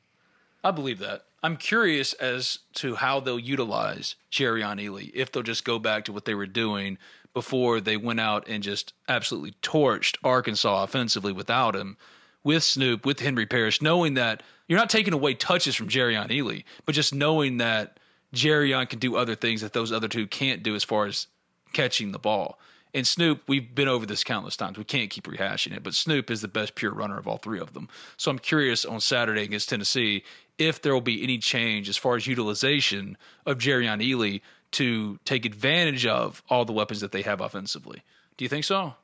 [0.62, 1.22] I believe that.
[1.42, 6.12] I'm curious as to how they'll utilize Jerrion Ealy if they'll just go back to
[6.12, 6.98] what they were doing
[7.37, 11.99] before they went out and just absolutely torched Arkansas offensively without him,
[12.43, 16.64] with Snoop, with Henry Parrish, knowing that you're not taking away touches from Jerrion Ealy,
[16.87, 18.01] but just knowing that
[18.32, 21.26] Jerrion can do other things that those other two can't do as far as
[21.74, 22.59] catching the ball.
[22.95, 24.78] And Snoop, we've been over this countless times.
[24.78, 27.61] We can't keep rehashing it, but Snoop is the best pure runner of all three
[27.61, 27.91] of them.
[28.16, 30.24] So I'm curious on Saturday against Tennessee
[30.57, 34.41] if there will be any change as far as utilization of Jerrion Ealy
[34.73, 38.03] to take advantage of all the weapons that they have offensively.
[38.37, 38.95] Do you think so?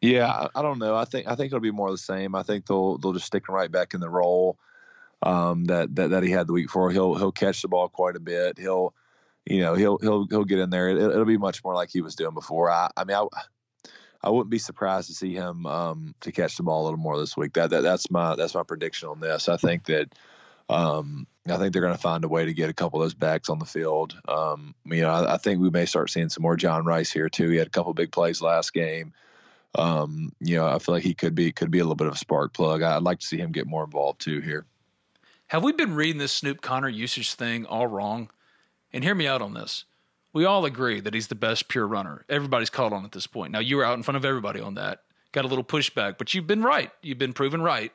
[0.00, 0.94] Yeah, I don't know.
[0.94, 2.34] I think I think it'll be more of the same.
[2.34, 4.58] I think they'll they'll just stick him right back in the role
[5.22, 6.90] um, that, that that he had the week before.
[6.90, 8.58] He'll he'll catch the ball quite a bit.
[8.58, 8.94] He'll
[9.46, 10.90] you know he'll he'll he'll get in there.
[10.90, 12.70] It, will be much more like he was doing before.
[12.70, 13.26] I I mean I.
[14.22, 17.16] I wouldn't be surprised to see him um, to catch the ball a little more
[17.16, 17.52] this week.
[17.52, 19.48] That, that that's my that's my prediction on this.
[19.48, 20.08] I think that
[20.68, 23.14] um, I think they're going to find a way to get a couple of those
[23.14, 24.18] backs on the field.
[24.26, 27.28] Um, you know, I, I, think we may start seeing some more John Rhys here
[27.28, 27.48] too.
[27.50, 29.12] He had a couple big plays last game.
[29.76, 32.14] um, you know, I feel like he could be could be a little bit of
[32.14, 32.82] a spark plug.
[32.82, 34.66] I'd like to see him get more involved too here.
[35.48, 38.30] Have we been reading this Snoop Conner usage thing all wrong?
[38.92, 39.84] And hear me out on this.
[40.32, 42.24] We all agree that he's the best pure runner.
[42.28, 43.52] Everybody's caught on at this point.
[43.52, 45.02] Now you were out in front of everybody on that.
[45.32, 46.90] Got a little pushback, but you've been right.
[47.02, 47.92] You've been proven right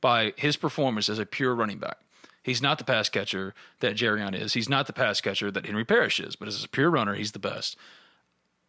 [0.00, 1.98] by his performance as a pure running back.
[2.42, 4.54] He's not the pass catcher that Jerrion is.
[4.54, 7.32] He's not the pass catcher that Henry Parrish is, but as a pure runner, he's
[7.32, 7.76] the best.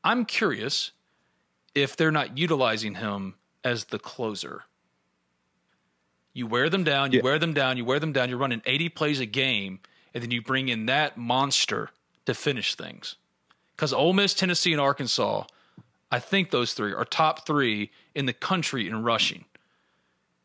[0.04, 0.92] I'm curious
[1.76, 4.64] if they're not utilizing him as the closer.
[6.34, 7.24] You wear them down, you yeah.
[7.24, 8.30] wear them down, you wear them down.
[8.30, 9.80] You're running 80 plays a game,
[10.14, 11.90] and then you bring in that monster
[12.26, 13.16] to finish things.
[13.76, 15.46] Because Ole Miss, Tennessee, and Arkansas,
[16.12, 19.46] I think those three are top three in the country in rushing.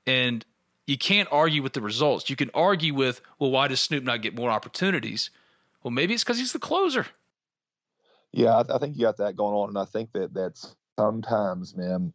[0.07, 0.45] And
[0.87, 2.29] you can't argue with the results.
[2.29, 5.31] You can argue with, well, why does Snoop not get more opportunities?
[5.83, 7.07] Well, maybe it's because he's the closer.
[8.33, 11.77] Yeah, I, I, think you got that going on, and I think that that's sometimes,
[11.77, 12.13] man.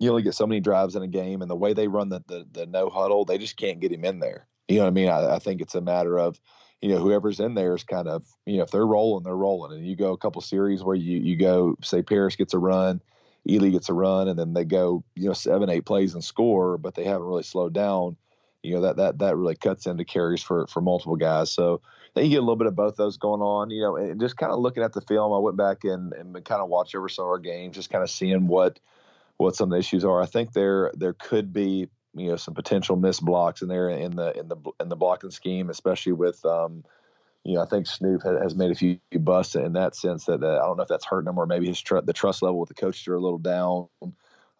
[0.00, 2.22] You only get so many drives in a game, and the way they run the
[2.26, 4.46] the, the no huddle, they just can't get him in there.
[4.68, 5.08] You know what I mean?
[5.08, 6.40] I, I think it's a matter of,
[6.80, 9.76] you know, whoever's in there is kind of, you know, if they're rolling, they're rolling,
[9.76, 13.00] and you go a couple series where you you go, say Parrish gets a run,
[13.48, 16.76] Ealy gets a run, and then they go, you know, seven, eight plays and score,
[16.78, 18.16] but they haven't really slowed down.
[18.62, 21.50] You know that that that really cuts into carries for for multiple guys.
[21.50, 21.80] So
[22.14, 23.70] then you get a little bit of both those going on.
[23.70, 26.34] You know, and just kind of looking at the film, I went back and and
[26.44, 28.80] kind of watched over some of our games, just kind of seeing what
[29.36, 30.20] what some of the issues are.
[30.20, 34.16] I think there there could be you know some potential missed blocks in there in
[34.16, 36.84] the in the in the blocking scheme, especially with um,
[37.44, 40.58] you know, I think Snoop has made a few busts in that sense that I
[40.58, 42.74] don't know if that's hurting him or maybe his tr- the trust level with the
[42.74, 43.88] coaches are a little down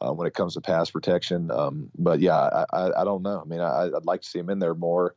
[0.00, 1.50] uh, when it comes to pass protection.
[1.50, 3.42] Um, but yeah, I, I, I, don't know.
[3.44, 5.14] I mean, I, would like to see him in there more,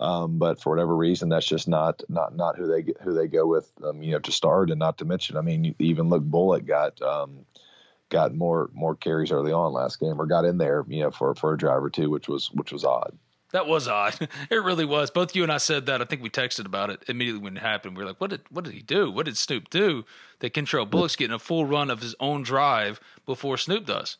[0.00, 3.46] um, but for whatever reason, that's just not not not who they who they go
[3.46, 3.70] with.
[3.84, 7.00] Um, you know, to start and not to mention, I mean, even look, Bullock got
[7.02, 7.46] um,
[8.08, 11.34] got more more carries early on last game or got in there, you know, for
[11.34, 13.16] for a drive or two, which was which was odd.
[13.52, 14.28] That was odd.
[14.50, 15.10] It really was.
[15.10, 16.02] Both you and I said that.
[16.02, 17.96] I think we texted about it immediately when it happened.
[17.96, 19.10] We were like, "What did what did he do?
[19.10, 20.04] What did Snoop do?"
[20.40, 24.16] That Kentrell Bullock's getting a full run of his own drive before Snoop does.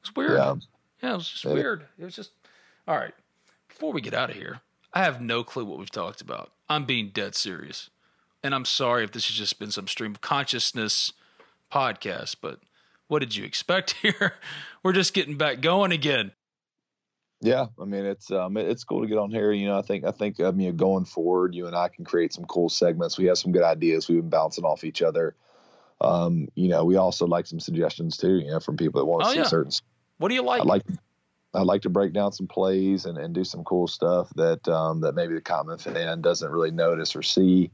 [0.00, 0.38] It's weird.
[0.38, 0.54] Yeah,
[1.02, 1.52] yeah it was just yeah.
[1.52, 1.86] weird.
[1.98, 2.30] It was just
[2.88, 3.14] all right.
[3.68, 4.60] Before we get out of here,
[4.92, 6.52] I have no clue what we've talked about.
[6.68, 7.90] I'm being dead serious,
[8.42, 11.12] and I'm sorry if this has just been some stream of consciousness
[11.72, 12.36] podcast.
[12.40, 12.60] But
[13.08, 14.34] what did you expect here?
[14.82, 16.32] We're just getting back going again.
[17.42, 19.50] Yeah, I mean it's um it's cool to get on here.
[19.52, 22.04] You know, I think I think um, you know going forward, you and I can
[22.04, 23.18] create some cool segments.
[23.18, 24.08] We have some good ideas.
[24.08, 25.34] We've been bouncing off each other.
[26.00, 28.36] Um, you know, we also like some suggestions too.
[28.36, 29.46] You know, from people that want to oh, see yeah.
[29.46, 29.72] certain.
[30.18, 30.60] What do you like?
[30.60, 30.82] I like
[31.52, 35.00] I like to break down some plays and, and do some cool stuff that um,
[35.00, 37.72] that maybe the common fan doesn't really notice or see.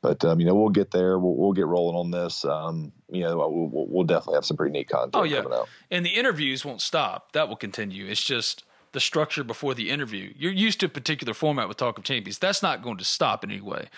[0.00, 1.18] But um, you know, we'll get there.
[1.18, 2.46] We'll, we'll get rolling on this.
[2.46, 5.14] Um, you know, we'll, we'll, definitely have some pretty neat content.
[5.14, 5.44] Oh yeah,
[5.90, 7.32] and the interviews won't stop.
[7.32, 8.06] That will continue.
[8.06, 10.32] It's just the structure before the interview.
[10.36, 12.38] You're used to a particular format with Talk of Champions.
[12.38, 13.88] That's not going to stop in any way.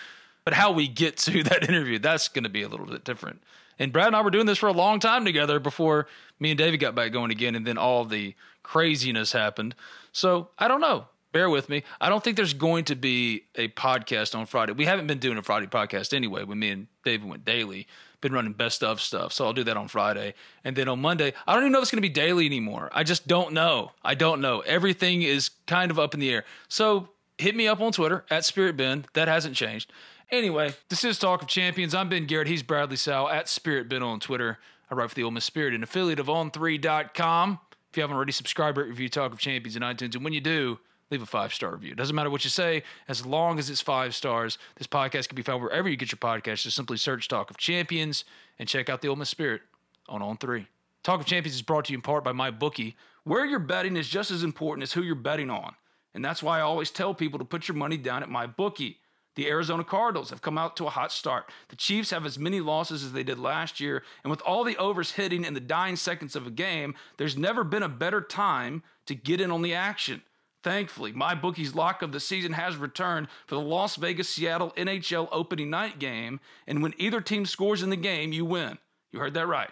[0.43, 3.41] But how we get to that interview, that's going to be a little bit different.
[3.77, 6.07] And Brad and I were doing this for a long time together before
[6.39, 9.75] me and David got back going again, and then all the craziness happened.
[10.11, 11.05] So I don't know.
[11.33, 11.83] Bear with me.
[11.99, 14.71] I don't think there's going to be a podcast on Friday.
[14.71, 17.87] We haven't been doing a Friday podcast anyway when me and David went daily
[18.25, 19.31] been running best of stuff.
[19.31, 20.33] So I'll do that on Friday.
[20.63, 22.89] And then on Monday, I don't even know if it's going to be daily anymore.
[22.91, 23.91] I just don't know.
[24.03, 24.61] I don't know.
[24.61, 26.43] Everything is kind of up in the air.
[26.67, 29.05] So hit me up on Twitter at Spirit Ben.
[29.13, 29.91] That hasn't changed.
[30.31, 31.93] Anyway, this is Talk of Champions.
[31.93, 32.47] I'm Ben Garrett.
[32.47, 34.57] He's Bradley Sowell at Spirit Ben on Twitter.
[34.89, 37.59] I write for the Ole Miss Spirit, an affiliate of On3.com.
[37.91, 40.15] If you haven't already, subscribe, rate, review Talk of Champions in iTunes.
[40.15, 40.79] And when you do,
[41.11, 41.91] leave a five star review.
[41.91, 44.57] It doesn't matter what you say, as long as it's five stars.
[44.75, 46.63] This podcast can be found wherever you get your podcast.
[46.63, 48.25] Just simply search Talk of Champions
[48.59, 49.61] and check out the Ole Miss Spirit
[50.07, 50.67] on On 3.
[51.03, 52.95] Talk of Champions is brought to you in part by my bookie.
[53.23, 55.75] Where you're betting is just as important as who you're betting on.
[56.13, 58.99] And that's why I always tell people to put your money down at my bookie.
[59.35, 61.51] The Arizona Cardinals have come out to a hot start.
[61.67, 64.01] The Chiefs have as many losses as they did last year.
[64.23, 67.65] And with all the overs hitting in the dying seconds of a game, there's never
[67.65, 70.21] been a better time to get in on the action.
[70.65, 75.29] Thankfully, my bookie's lock of the season has returned for the Las Vegas Seattle NHL
[75.31, 76.39] opening night game.
[76.65, 78.79] And when either team scores in the game, you win.
[79.11, 79.69] You heard that right.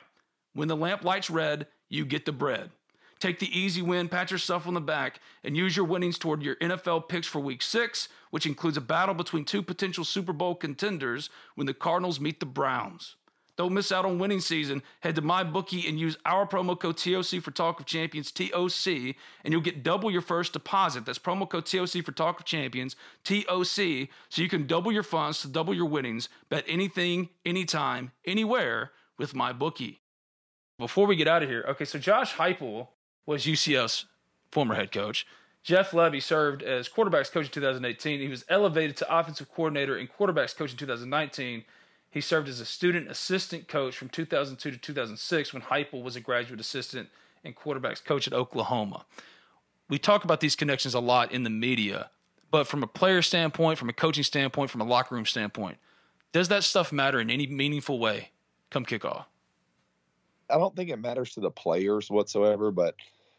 [0.53, 2.69] When the lamp lights red, you get the bread.
[3.19, 6.57] Take the easy win, pat yourself on the back, and use your winnings toward your
[6.57, 11.31] NFL picks for week six, which includes a battle between two potential Super Bowl contenders
[11.55, 13.15] when the Cardinals meet the Browns.
[13.55, 14.81] Don't miss out on winning season.
[15.01, 19.51] Head to MyBookie and use our promo code TOC for Talk of Champions, TOC, and
[19.51, 21.05] you'll get double your first deposit.
[21.05, 25.41] That's promo code TOC for Talk of Champions, TOC, so you can double your funds
[25.41, 26.29] to double your winnings.
[26.49, 29.99] Bet anything, anytime, anywhere with MyBookie.
[30.79, 32.87] Before we get out of here, okay, so Josh Heupel
[33.27, 34.05] was UCF's
[34.51, 35.27] former head coach.
[35.63, 38.19] Jeff Lebby served as quarterbacks coach in 2018.
[38.19, 41.63] He was elevated to offensive coordinator and quarterbacks coach in 2019.
[42.13, 46.21] He served as a student assistant coach from 2002 to 2006 when Heupel was a
[46.21, 47.09] graduate assistant
[47.43, 49.07] and quarterbacks coach at Oklahoma.
[49.89, 52.11] We talk about these connections a lot in the media,
[52.51, 55.77] but from a player standpoint, from a coaching standpoint, from a locker room standpoint,
[56.31, 58.29] does that stuff matter in any meaningful way
[58.69, 59.25] come kickoff?
[60.51, 62.93] I don't think it matters to the players whatsoever, but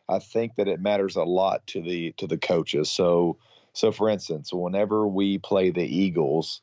[0.08, 2.90] I think that it matters a lot to the to the coaches.
[2.90, 3.36] So
[3.72, 6.60] so for instance, whenever we play the Eagles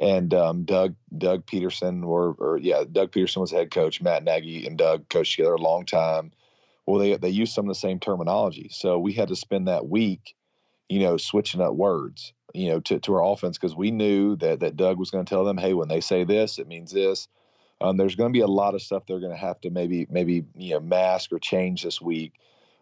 [0.00, 4.66] and um, Doug Doug Pederson or or yeah, Doug Pederson was head coach, Matt Nagy
[4.66, 6.32] and Doug coached together a long time.
[6.86, 8.68] Well, they they use some of the same terminology.
[8.72, 10.34] So we had to spend that week,
[10.88, 14.60] you know, switching up words, you know, to, to our offense because we knew that
[14.60, 17.28] that Doug was going to tell them, hey, when they say this, it means this.
[17.80, 20.06] Um, there's going to be a lot of stuff they're going to have to maybe
[20.10, 22.34] maybe you know mask or change this week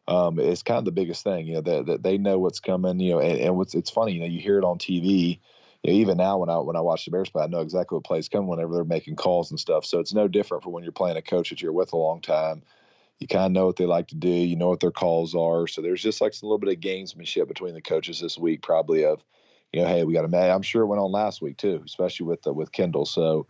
[0.09, 1.47] um, it's kind of the biggest thing.
[1.47, 3.01] You know that, that they know what's coming.
[3.01, 4.12] You know, and, and what's it's funny.
[4.12, 5.41] You know, you hear it on TV.
[5.83, 7.97] You know, even now when I when I watch the Bears play, I know exactly
[7.97, 9.85] what plays come whenever they're making calls and stuff.
[9.85, 12.20] So it's no different from when you're playing a coach that you're with a long
[12.20, 12.62] time.
[13.18, 14.29] You kind of know what they like to do.
[14.29, 15.66] You know what their calls are.
[15.66, 19.05] So there's just like a little bit of gamesmanship between the coaches this week, probably
[19.05, 19.22] of,
[19.72, 20.37] you know, hey, we got to.
[20.37, 23.07] I'm sure it went on last week too, especially with the, with Kendall.
[23.07, 23.47] So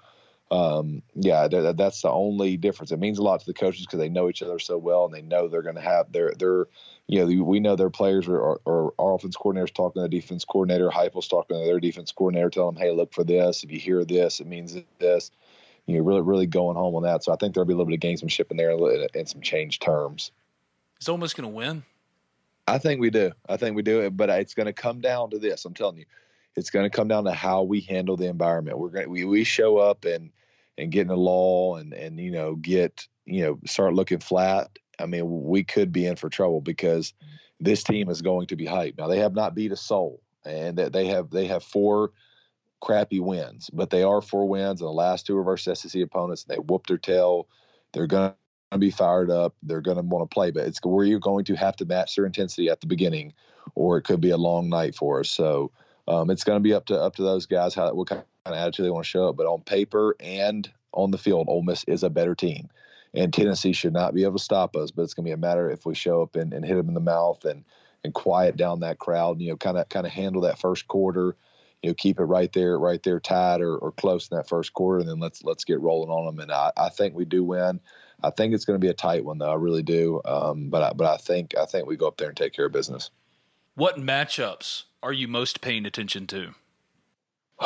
[0.51, 2.93] um, yeah, that, that's the only difference.
[2.93, 5.15] It means a lot to the coaches because they know each other so well and
[5.15, 6.67] they know they're going to have their their
[7.09, 10.45] you know we know their players or, or our offense coordinators talking to the defense
[10.45, 13.63] coordinator, Heupel's talking to their defense coordinator, telling them, hey, look for this.
[13.63, 15.31] If you hear this, it means this.
[15.87, 17.23] You know, really really going home on that.
[17.23, 18.73] So I think there'll be a little bit of gamesmanship in there
[19.15, 20.33] and some change terms.
[21.01, 21.85] Is Ole Miss going to win?
[22.67, 23.31] I think we do.
[23.49, 24.11] I think we do.
[24.11, 25.65] But it's going to come down to this.
[25.65, 26.07] I'm telling you
[26.57, 28.79] it's going to come down to how we handle the environment.
[28.79, 30.31] We're going we we show up and
[30.79, 34.71] and get in the law and and you know get you know start looking flat.
[34.99, 37.13] I mean, we could be in for trouble because
[37.61, 38.99] this team is going to be hyped.
[38.99, 42.13] Now they have not beat a soul, and that they have they have four
[42.81, 46.45] crappy wins, but they are four wins, and the last two of our SEC opponents,
[46.45, 47.49] And they whooped their tail.
[47.93, 48.33] They're going
[48.73, 49.55] to be fired up.
[49.63, 52.17] They're going to want to play, but it's where you're going to have to match
[52.17, 53.33] their intensity at the beginning,
[53.75, 55.31] or it could be a long night for us.
[55.31, 55.73] So
[56.09, 58.53] um, it's going to be up to up to those guys how what kind of
[58.53, 59.37] attitude they want to show up.
[59.37, 62.69] But on paper and on the field, Ole Miss is a better team,
[63.17, 64.91] and Tennessee should not be able to stop us.
[64.91, 66.89] But it's going to be a matter if we show up and, and hit them
[66.89, 67.65] in the mouth and
[68.05, 69.41] and quiet down that crowd.
[69.41, 71.37] You know, kind of kind of handle that first quarter.
[71.83, 74.73] You know, keep it right there, right there, tied or, or close in that first
[74.73, 76.41] quarter, and then let's let's get rolling on them.
[76.41, 77.81] And I, I think we do win.
[78.23, 79.51] I think it's going to be a tight one, though.
[79.51, 80.21] I really do.
[80.25, 82.67] Um, but I, but I think I think we go up there and take care
[82.67, 83.11] of business.
[83.75, 86.55] What matchups are you most paying attention to?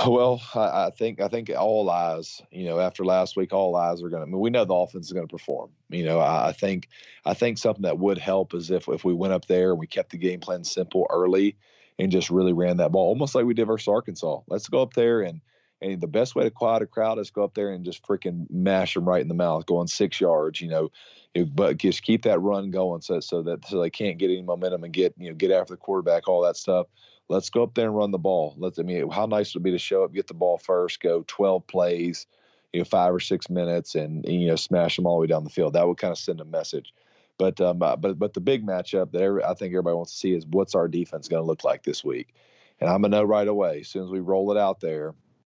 [0.06, 4.02] Well, I, I, think I think all eyes, you know, after last week, all eyes
[4.02, 4.28] are going to.
[4.28, 5.70] I mean, we know the offense is going to perform.
[5.88, 6.88] You know, I, I, think
[7.24, 9.88] I think something that would help is if if we went up there and we
[9.88, 11.56] kept the game plan simple early
[11.98, 14.40] and just really ran that ball, almost like we did versus Arkansas.
[14.46, 15.40] Let's go up there and
[15.82, 18.46] and the best way to quiet a crowd is go up there and just freaking
[18.48, 20.60] mash them right in the mouth, going six yards.
[20.60, 24.30] You know, but just keep that run going so so that so they can't get
[24.30, 26.86] any momentum and get you know get after the quarterback, all that stuff
[27.30, 28.54] let's go up there and run the ball.
[28.58, 31.00] Let's, I mean, how nice would it be to show up, get the ball first,
[31.00, 32.26] go 12 plays,
[32.72, 35.26] you know, five or six minutes, and, and you know, smash them all the way
[35.28, 35.74] down the field.
[35.74, 36.92] That would kind of send a message.
[37.38, 40.18] But um, uh, but but the big matchup that every, I think everybody wants to
[40.18, 42.34] see is what's our defense going to look like this week,
[42.78, 45.14] and I'm gonna know right away as soon as we roll it out there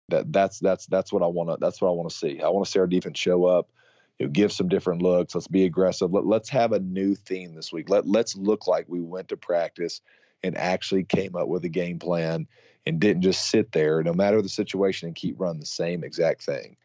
[0.09, 2.41] that that's that's that's what I want to that's what I want to see.
[2.41, 3.69] I want to see our defense show up,
[4.17, 5.35] you know, give some different looks.
[5.35, 6.11] Let's be aggressive.
[6.11, 7.89] Let, let's have a new theme this week.
[7.89, 10.01] Let let's look like we went to practice
[10.45, 12.47] and actually came up with a game plan
[12.85, 16.43] and didn't just sit there no matter the situation and keep running the same exact
[16.43, 16.77] thing.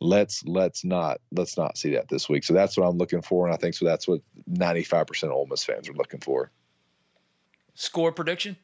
[0.00, 2.44] Let's let's not let's not see that this week.
[2.44, 5.46] So that's what i'm looking for and i think so that's what 95% of Ole
[5.46, 6.52] Miss fans are looking for.
[7.74, 8.56] Score prediction?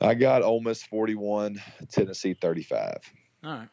[0.00, 1.60] I got Ole Miss 41
[1.92, 2.96] tennessee 35
[3.44, 3.68] all right.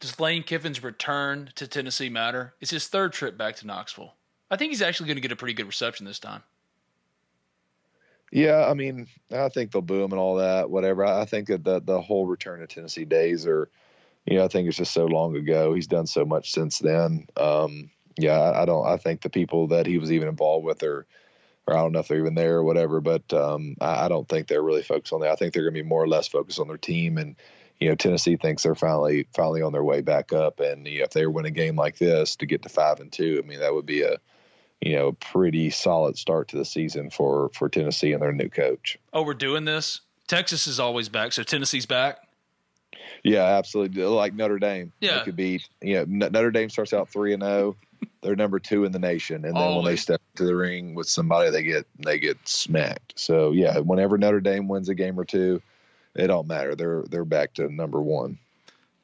[0.00, 2.54] Does lane kiffin's return to tennessee matter?
[2.60, 4.14] It's his third trip back to knoxville.
[4.50, 6.44] I think he's actually going to get a pretty good reception this time
[8.30, 11.04] yeah, I mean, I think they'll boo him and all that, whatever.
[11.04, 13.70] I think that the the whole return to Tennessee days are,
[14.26, 15.72] you know, I think it's just so long ago.
[15.72, 17.26] He's done so much since then.
[17.36, 18.86] Um, yeah, I, I, don't.
[18.86, 21.06] I think the people that he was even involved with are,
[21.66, 23.00] or I don't know if they're even there or whatever.
[23.00, 25.30] But um, I, I, don't think they're really focused on that.
[25.30, 27.16] I think they're going to be more or less focused on their team.
[27.16, 27.36] And
[27.78, 30.60] you know, Tennessee thinks they're finally finally on their way back up.
[30.60, 33.10] And you know, if they win a game like this to get to five and
[33.10, 34.18] two, I mean, that would be a
[34.80, 38.48] you know, a pretty solid start to the season for for Tennessee and their new
[38.48, 38.98] coach.
[39.12, 40.00] Oh, we're doing this.
[40.26, 42.18] Texas is always back, so Tennessee's back.
[43.24, 44.02] Yeah, absolutely.
[44.04, 45.68] Like Notre Dame, yeah, could beat.
[45.80, 47.76] You know, Notre Dame starts out three and zero.
[47.76, 48.06] Oh.
[48.22, 51.08] they're number two in the nation, and then when they step to the ring with
[51.08, 53.14] somebody, they get they get smacked.
[53.18, 55.60] So yeah, whenever Notre Dame wins a game or two,
[56.14, 56.74] it don't matter.
[56.76, 58.38] They're they're back to number one.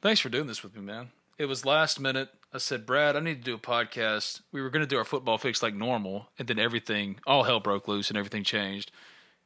[0.01, 1.09] Thanks for doing this with me, man.
[1.37, 2.29] It was last minute.
[2.55, 4.39] I said, Brad, I need to do a podcast.
[4.53, 7.59] We were going to do our football fix like normal, and then everything, all hell
[7.59, 8.93] broke loose and everything changed.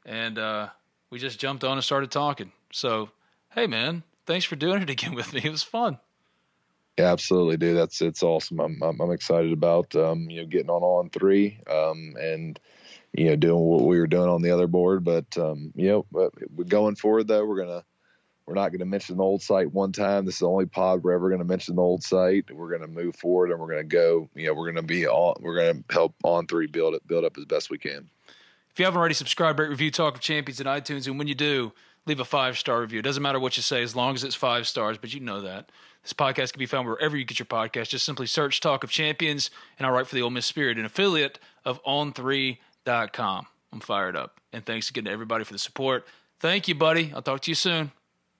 [0.05, 0.70] And uh,
[1.10, 2.51] we just jumped on and started talking.
[2.72, 3.10] So,
[3.55, 5.41] hey, man, thanks for doing it again with me.
[5.43, 5.97] It was fun.
[6.99, 7.78] Yeah, absolutely, dude.
[7.78, 8.60] That's it's awesome.
[8.60, 12.60] I'm I'm, I'm excited about um, you know getting on on three um, and
[13.14, 15.03] you know doing what we were doing on the other board.
[15.03, 16.30] But um, you know,
[16.68, 17.45] going forward though.
[17.45, 17.86] We're gonna
[18.50, 20.26] we're not going to mention the old site one time.
[20.26, 22.50] This is the only pod we're ever going to mention the old site.
[22.50, 24.28] We're going to move forward and we're going to go.
[24.34, 25.36] You know, we're going to be on.
[25.39, 28.10] We're going to help On3 build it build up as best we can.
[28.72, 31.36] If you haven't already subscribed, rate, review Talk of Champions in iTunes, and when you
[31.36, 31.74] do,
[32.08, 32.97] leave a five star review.
[32.97, 35.41] It doesn't matter what you say as long as it's five stars, but you know
[35.41, 35.72] that.
[36.02, 37.89] This podcast can be found wherever you get your podcast.
[37.89, 40.86] Just simply search Talk of Champions, and I write for the Ole Miss Spirit, an
[40.86, 43.45] affiliate of On3.com.
[43.72, 44.39] I'm fired up.
[44.52, 46.08] And thanks again to everybody for the support.
[46.39, 47.12] Thank you, buddy.
[47.14, 47.91] I'll talk to you soon.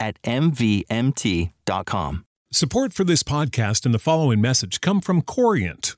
[0.00, 1.52] at MVMT.com.
[2.50, 5.97] Support for this podcast and the following message come from Corient.